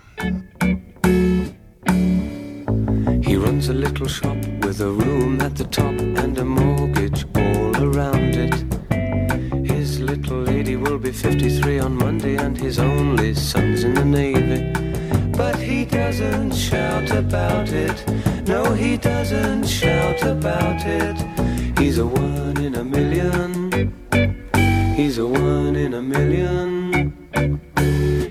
He 3.23 3.35
runs 3.35 3.69
a 3.69 3.73
little 3.73 4.07
shop 4.07 4.37
with 4.61 4.79
a 4.81 4.89
room 4.89 5.41
at 5.41 5.55
the 5.55 5.65
top 5.65 5.99
and 5.99 6.37
a 6.37 6.45
mortgage 6.45 7.25
all 7.35 7.75
around 7.83 8.35
it. 8.35 8.53
His 9.65 9.99
little 9.99 10.41
lady 10.41 10.75
will 10.75 10.99
be 10.99 11.11
53 11.11 11.79
on 11.79 11.95
Monday, 11.95 12.35
and 12.35 12.55
his 12.57 12.77
only 12.79 13.33
son's 13.33 13.83
in 13.83 13.95
the 13.95 14.05
Navy. 14.05 14.71
But 15.35 15.55
he 15.57 15.85
doesn't 15.85 16.53
shout 16.53 17.09
about 17.11 17.69
it. 17.69 18.05
No, 18.47 18.73
he 18.73 18.97
doesn't 18.97 19.65
shout 19.65 20.21
about 20.21 20.85
it. 20.85 21.17
He's 21.83 21.97
a 21.97 22.07
one 22.07 22.57
in 22.63 22.75
a 22.75 22.83
million. 22.85 23.69
He's 24.95 25.17
a 25.17 25.27
one 25.27 25.75
in 25.75 25.93
a 25.95 26.01
million. 26.01 27.11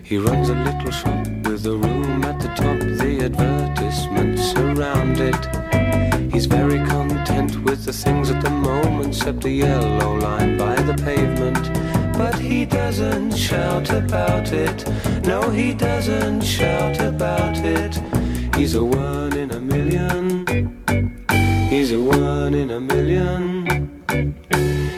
He 0.03 0.16
runs 0.16 0.49
a 0.49 0.55
little 0.55 0.91
shop 0.91 1.27
with 1.45 1.66
a 1.66 1.77
room 1.77 2.24
at 2.24 2.41
the 2.41 2.49
top, 2.61 2.79
the 2.81 3.27
advertisements 3.27 4.55
around 4.55 5.20
it. 5.20 6.33
He's 6.33 6.47
very 6.47 6.79
content 6.87 7.62
with 7.62 7.85
the 7.85 7.93
things 7.93 8.31
at 8.31 8.43
the 8.43 8.49
moment, 8.49 9.09
except 9.09 9.45
a 9.45 9.51
yellow 9.51 10.16
line 10.16 10.57
by 10.57 10.74
the 10.77 10.95
pavement. 10.95 11.65
But 12.16 12.39
he 12.39 12.65
doesn't 12.65 13.37
shout 13.37 13.91
about 13.91 14.51
it. 14.51 14.79
No, 15.27 15.51
he 15.51 15.74
doesn't 15.74 16.41
shout 16.41 16.99
about 17.03 17.59
it. 17.59 18.01
He's 18.57 18.74
a 18.77 18.83
one 18.83 19.37
in 19.37 19.51
a 19.51 19.61
million. 19.61 20.32
He's 21.73 21.90
a 21.90 21.99
one 21.99 22.53
in 22.53 22.70
a 22.70 22.78
million. 22.78 24.05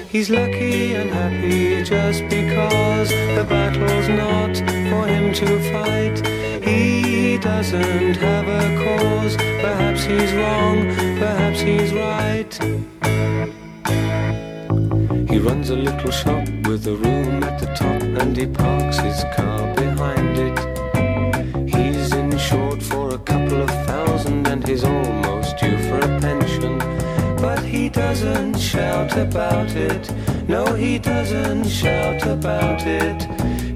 He's 0.09 0.29
lucky 0.29 0.95
and 0.97 1.09
happy 1.09 1.85
just 1.85 2.23
because 2.29 3.11
the 3.11 3.47
battle's 3.49 4.09
not 4.09 4.57
for 4.91 5.07
him 5.07 5.33
to 5.35 5.47
fight. 5.71 6.19
He 6.65 7.39
doesn't 7.39 8.17
have 8.17 8.49
a 8.49 8.65
cause. 8.83 9.37
Perhaps 9.37 10.03
he's 10.03 10.33
wrong, 10.33 10.79
perhaps 11.23 11.61
he's 11.61 11.95
right. 11.95 12.53
He 15.31 15.39
runs 15.39 15.71
a 15.71 15.77
little 15.77 16.11
shop 16.11 16.49
with 16.67 16.89
a 16.89 16.97
room 16.97 17.45
at 17.45 17.61
the 17.61 17.67
top 17.67 18.03
and 18.03 18.37
he 18.37 18.47
parks 18.49 18.97
his 18.99 19.23
car 19.37 19.74
shout 28.65 29.15
about 29.17 29.71
it. 29.77 30.11
No, 30.49 30.65
he 30.75 30.99
doesn't 30.99 31.69
shout 31.69 32.27
about 32.27 32.83
it. 32.87 33.21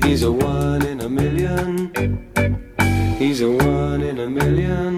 He's 0.02 0.23
a 0.23 0.32
one 0.32 0.82
in 0.86 1.01
a 1.02 1.09
million. 1.09 1.93
He's 3.19 3.43
a 3.43 3.51
one 3.51 4.02
in 4.02 4.19
a 4.19 4.28
million. 4.28 4.94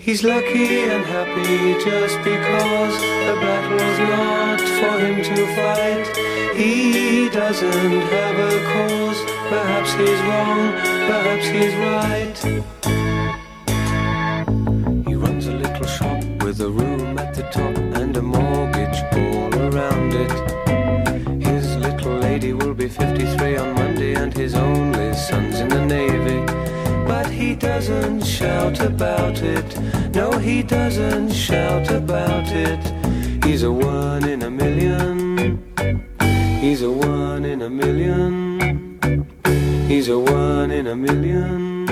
He's 0.00 0.24
lucky 0.24 0.80
and 0.92 1.04
happy 1.04 1.74
just 1.88 2.16
because 2.30 2.94
the 3.26 3.36
battle's 3.44 3.98
not 4.12 4.60
for 4.78 4.94
him 5.04 5.16
to 5.30 5.46
fight. 5.56 6.06
He 6.56 7.28
doesn't 7.28 8.00
have 8.14 8.38
a 8.50 8.54
cause. 8.72 9.20
Perhaps 9.52 9.92
he's 10.00 10.20
wrong, 10.28 10.62
perhaps 11.10 11.46
he's 11.56 11.74
right. 11.90 12.38
He 15.06 15.14
runs 15.14 15.46
a 15.46 15.54
little 15.64 15.86
shop 15.86 16.20
with 16.42 16.60
a 16.60 16.70
room 16.70 16.91
and 18.14 18.18
a 18.18 18.22
mortgage 18.22 19.02
all 19.14 19.54
around 19.54 20.12
it. 20.12 21.42
His 21.42 21.76
little 21.76 22.18
lady 22.18 22.52
will 22.52 22.74
be 22.74 22.86
53 22.86 23.56
on 23.56 23.74
Monday 23.74 24.14
and 24.14 24.34
his 24.36 24.54
only 24.54 25.14
son's 25.14 25.60
in 25.60 25.68
the 25.68 25.86
Navy. 25.86 26.44
But 27.06 27.30
he 27.30 27.54
doesn't 27.54 28.22
shout 28.22 28.80
about 28.80 29.40
it. 29.40 29.68
No, 30.14 30.30
he 30.32 30.62
doesn't 30.62 31.32
shout 31.32 31.90
about 31.90 32.48
it. 32.48 32.82
He's 33.44 33.62
a 33.62 33.72
one 33.72 34.28
in 34.28 34.42
a 34.42 34.50
million. 34.50 35.62
He's 36.60 36.82
a 36.82 36.90
one 36.90 37.46
in 37.46 37.62
a 37.62 37.70
million. 37.70 39.24
He's 39.88 40.08
a 40.08 40.18
one 40.18 40.70
in 40.70 40.86
a 40.86 40.96
million. 40.96 41.86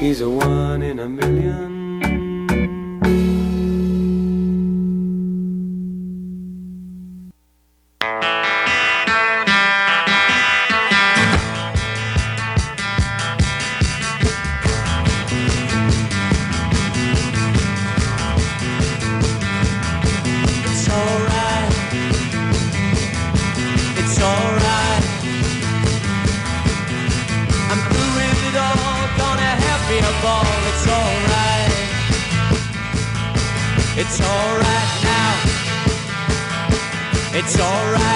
He's 0.00 0.22
a 0.22 0.30
one 0.30 0.80
in 0.82 0.98
a 1.00 1.08
million. 1.08 1.75
It's 37.48 37.60
alright 37.60 38.15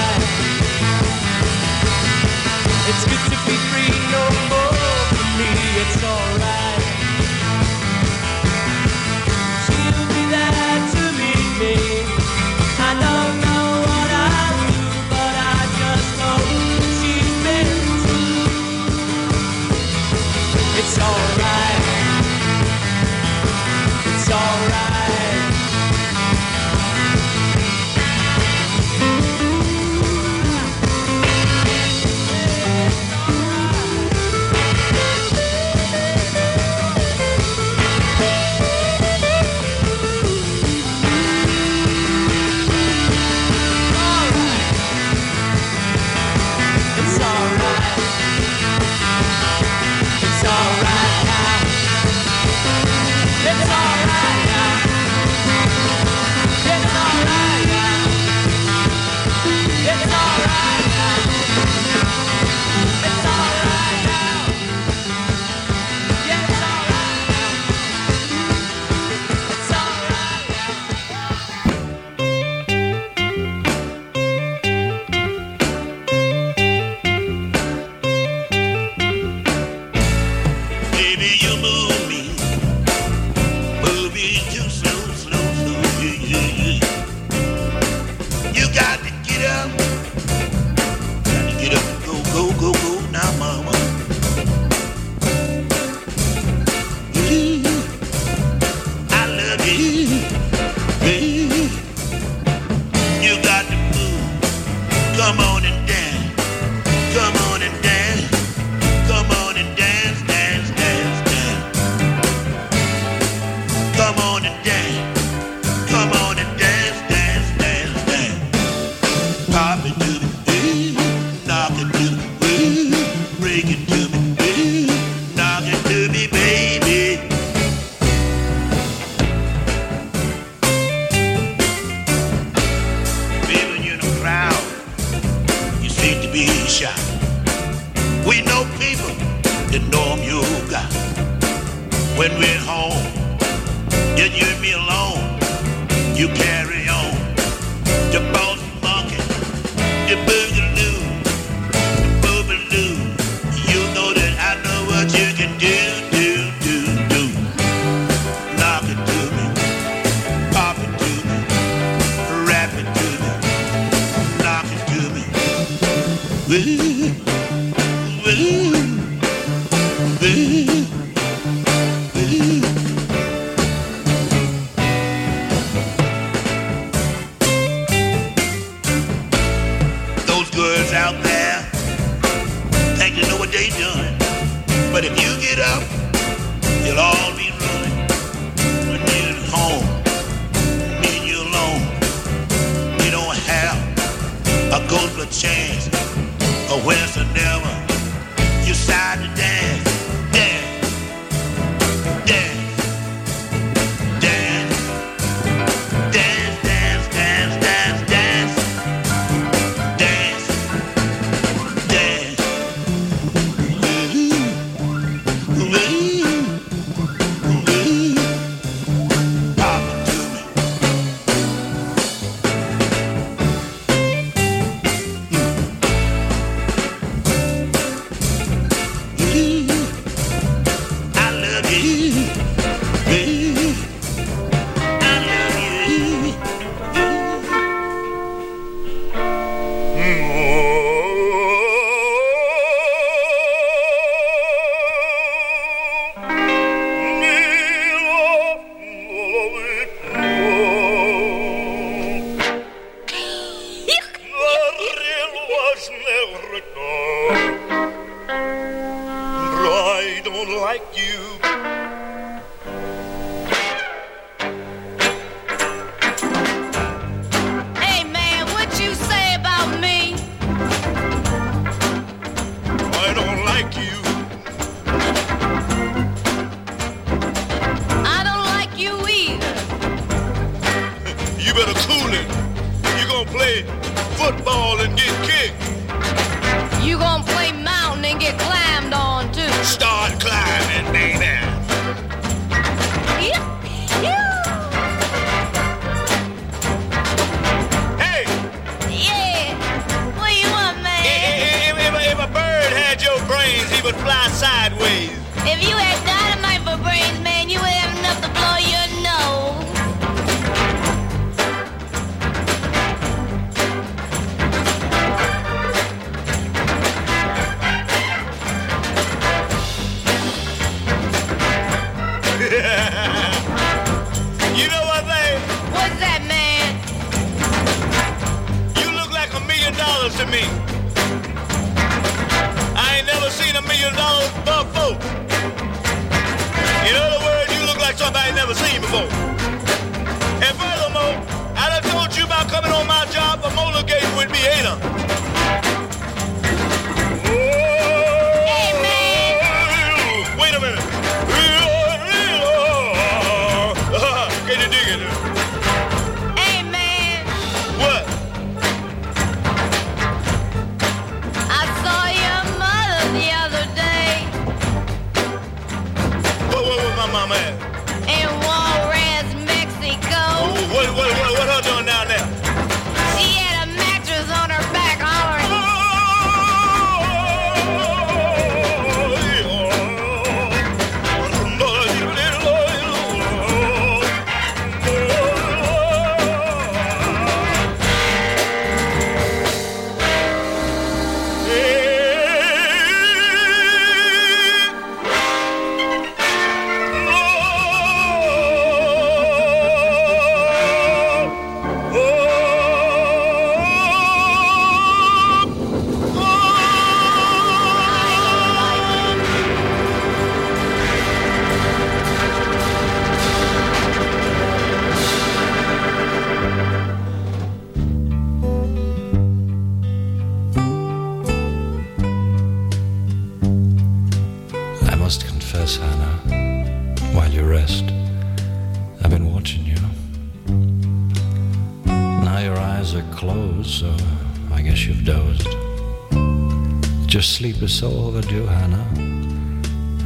Your 437.61 437.67
so 437.67 437.91
overdue, 437.91 438.47
Hannah. 438.47 438.87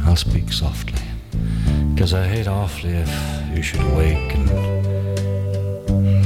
I'll 0.04 0.14
speak 0.14 0.52
softly. 0.52 1.00
Cause 1.96 2.12
I 2.12 2.28
hate 2.28 2.46
awfully 2.46 2.92
if 2.92 3.56
you 3.56 3.62
should 3.62 3.82
wake 3.96 4.34
and 4.34 4.46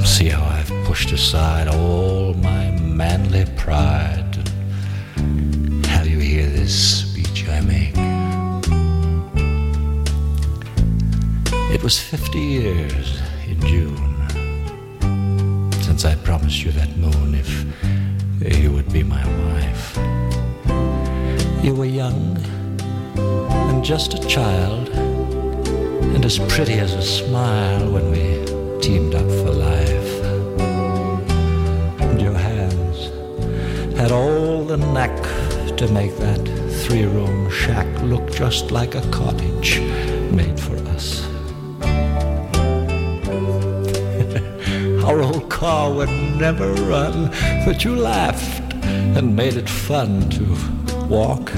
see 0.05 0.29
how 0.29 0.43
I've 0.43 0.69
pushed 0.87 1.13
aside 1.13 1.69
all 1.69 2.35
my 2.35 2.73
manly 2.81 3.45
pride 3.57 4.39
and 5.19 5.87
have 5.87 6.09
you 6.09 6.19
hear 6.19 6.47
this 6.47 7.07
speech 7.07 7.49
I 7.49 7.61
make. 7.61 7.95
It 11.73 11.81
was 11.85 11.97
50 12.01 12.41
years 12.41 13.21
in 13.47 13.61
June 13.61 14.17
since 15.81 16.05
I 16.05 16.17
promised 16.17 16.65
you 16.65 16.73
that 16.73 16.97
moon 16.97 17.37
if 17.37 18.59
you 18.61 18.73
would 18.73 18.93
be 18.93 19.05
my 19.05 19.25
wife. 19.25 19.50
Just 23.83 24.15
a 24.15 24.27
child, 24.27 24.89
and 24.91 26.25
as 26.25 26.39
pretty 26.39 26.75
as 26.75 26.93
a 26.93 27.03
smile 27.03 27.91
when 27.91 28.11
we 28.11 28.45
teamed 28.81 29.15
up 29.15 29.27
for 29.27 29.51
life. 29.51 30.25
And 32.01 32.21
your 32.21 32.35
hands 32.35 33.11
had 33.97 34.13
all 34.13 34.65
the 34.65 34.77
knack 34.77 35.17
to 35.79 35.89
make 35.93 36.15
that 36.19 36.41
three 36.83 37.05
room 37.05 37.51
shack 37.51 37.87
look 38.03 38.31
just 38.33 38.71
like 38.71 38.95
a 38.95 39.03
cottage 39.11 39.81
made 40.31 40.61
for 40.61 40.77
us. 40.91 41.27
Our 45.05 45.23
old 45.23 45.49
car 45.49 45.93
would 45.93 46.11
never 46.39 46.73
run, 46.75 47.31
but 47.65 47.85
you 47.85 47.97
laughed 47.97 48.75
and 48.85 49.35
made 49.35 49.55
it 49.55 49.69
fun 49.69 50.29
to 50.31 50.57
walk 51.07 51.51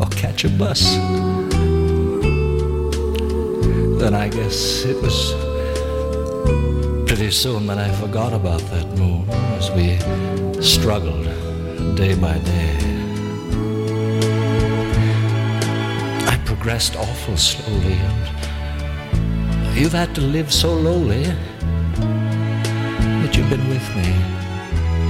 or 0.00 0.06
catch 0.10 0.44
a 0.44 0.50
bus. 0.50 0.96
Then 4.04 4.12
I 4.12 4.28
guess 4.28 4.84
it 4.84 5.00
was 5.00 5.32
pretty 7.06 7.30
soon 7.30 7.66
that 7.68 7.78
I 7.78 7.90
forgot 7.90 8.34
about 8.34 8.60
that 8.68 8.86
moon 8.98 9.26
as 9.56 9.70
we 9.70 9.96
struggled 10.62 11.24
day 11.96 12.14
by 12.14 12.36
day. 12.40 12.76
I 16.28 16.38
progressed 16.44 16.96
awful 16.96 17.38
slowly, 17.38 17.94
and 19.64 19.74
you've 19.74 19.94
had 19.94 20.14
to 20.16 20.20
live 20.20 20.52
so 20.52 20.74
lowly, 20.74 21.24
but 23.22 23.34
you've 23.34 23.48
been 23.48 23.66
with 23.70 23.88
me 23.96 24.10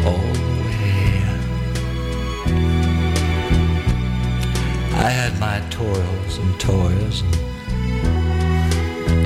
all 0.07 0.31
the 0.39 0.55
way. 0.63 1.25
I 5.03 5.11
had 5.11 5.37
my 5.41 5.59
toils 5.69 6.39
and 6.39 6.61
toils. 6.61 7.23
and 7.23 7.44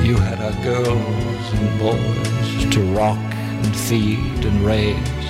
you 0.08 0.16
had 0.16 0.40
our 0.40 0.64
girls 0.64 1.52
and 1.52 1.78
boys 1.78 2.74
to 2.74 2.80
rock 2.94 3.18
and 3.18 3.76
feed 3.76 4.42
and 4.42 4.64
raise. 4.64 5.26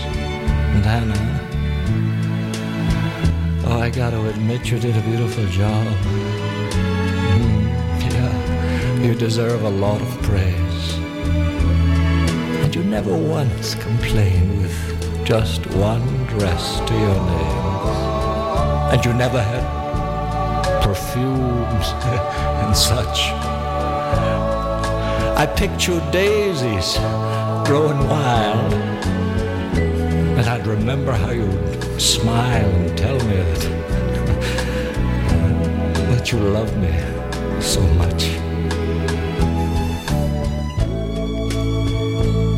And 0.74 0.84
Hannah, 0.84 1.26
oh, 3.66 3.80
I 3.80 3.90
got 3.90 4.10
to 4.10 4.28
admit 4.28 4.70
you 4.70 4.78
did 4.78 4.96
a 4.96 5.00
beautiful 5.00 5.44
job. 5.46 5.84
Mm, 7.34 7.64
yeah, 8.12 9.02
you 9.02 9.16
deserve 9.16 9.64
a 9.64 9.68
lot 9.68 10.00
of 10.00 10.22
praise. 10.22 10.94
And 12.62 12.72
you 12.72 12.84
never 12.84 13.16
once 13.16 13.74
complained 13.74 14.62
with 14.62 15.26
just 15.26 15.66
one 15.74 16.06
dress 16.26 16.78
to 16.86 16.94
your 16.94 17.20
name. 17.34 17.64
And 18.92 19.04
you 19.04 19.12
never 19.12 19.42
had 19.42 20.84
perfumes 20.84 21.88
and 22.62 22.76
such. 22.76 23.57
I 25.38 25.46
pictured 25.46 26.02
daisies 26.10 26.96
growing 27.64 28.08
wild. 28.08 28.74
And 28.74 30.40
I'd 30.40 30.66
remember 30.66 31.12
how 31.12 31.30
you'd 31.30 32.00
smile 32.00 32.68
and 32.68 32.98
tell 32.98 33.14
me 33.14 33.36
that, 33.36 33.60
that 36.10 36.32
you 36.32 36.40
love 36.40 36.76
me 36.78 36.90
so 37.62 37.80
much. 37.94 38.26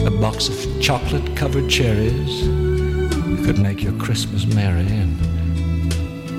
A 0.07 0.11
box 0.19 0.49
of 0.49 0.81
chocolate 0.81 1.37
covered 1.37 1.69
cherries 1.69 2.45
could 3.45 3.59
make 3.59 3.83
your 3.83 3.93
Christmas 3.99 4.47
merry, 4.47 4.87
and 4.87 5.21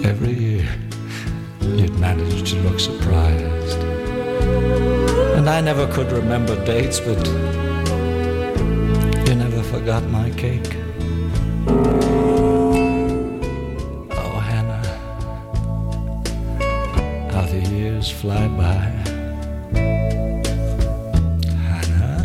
every 0.04 0.34
year 0.34 0.68
you'd 1.62 2.00
manage 2.00 2.50
to 2.50 2.56
look 2.62 2.80
surprised. 2.80 3.61
And 5.38 5.50
I 5.50 5.60
never 5.62 5.88
could 5.88 6.12
remember 6.12 6.56
dates, 6.66 7.00
but 7.00 7.26
you 9.28 9.36
never 9.36 9.64
forgot 9.64 10.04
my 10.04 10.30
cake. 10.32 10.76
Oh, 14.22 14.40
Hannah, 14.50 14.86
how 17.32 17.46
the 17.46 17.60
years 17.74 18.10
fly 18.12 18.48
by. 18.50 18.84
Hannah, 21.68 22.22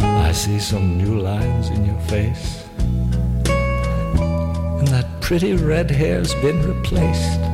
I 0.00 0.32
see 0.32 0.58
some 0.58 0.96
new 0.96 1.18
lines 1.20 1.68
in 1.68 1.84
your 1.84 2.00
face. 2.08 2.64
And 4.78 4.88
that 4.88 5.06
pretty 5.20 5.54
red 5.54 5.90
hair's 5.90 6.34
been 6.36 6.62
replaced. 6.66 7.51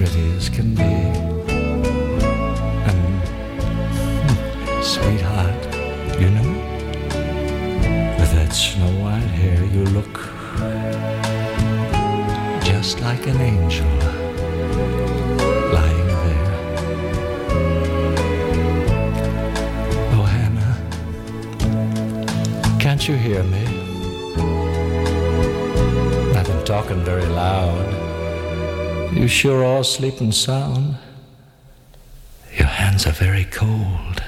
Pretty 0.00 0.32
as 0.32 0.48
can 0.48 0.74
be. 0.74 0.82
And, 2.88 3.00
hmm, 4.24 4.80
sweetheart, 4.80 5.62
you 6.18 6.30
know, 6.36 6.50
with 8.18 8.32
that 8.32 8.50
snow 8.50 8.90
white 9.02 9.30
hair, 9.40 9.62
you 9.62 9.84
look 9.96 10.14
just 12.64 13.00
like 13.02 13.26
an 13.26 13.38
angel 13.42 13.86
lying 15.76 16.10
there. 16.24 16.52
Oh, 20.16 20.24
Hannah, 20.34 20.76
can't 22.80 23.06
you 23.06 23.16
hear 23.16 23.42
me? 23.42 23.64
I've 26.38 26.46
been 26.46 26.64
talking 26.64 27.04
very 27.04 27.26
loud. 27.26 28.09
You 29.20 29.28
sure 29.28 29.62
are 29.62 29.84
sleeping 29.84 30.32
sound. 30.32 30.96
Your 32.56 32.68
hands 32.68 33.06
are 33.06 33.12
very 33.12 33.44
cold. 33.44 34.22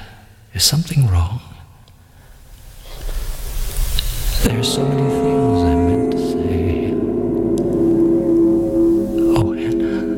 Is 0.53 0.65
something 0.65 1.09
wrong? 1.09 1.41
There's 4.43 4.71
so 4.71 4.87
many 4.87 5.09
things 5.09 5.63
I 5.63 5.75
meant 5.77 6.13
to 6.13 6.19
say. 6.19 6.93
Oh, 9.35 9.53
Hannah. 9.55 10.13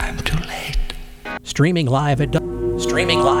I'm 0.00 0.18
too 0.18 0.38
late. 0.46 0.78
Streaming 1.42 1.86
live 1.86 2.20
at 2.20 2.32
streaming 2.80 3.18
live 3.18 3.40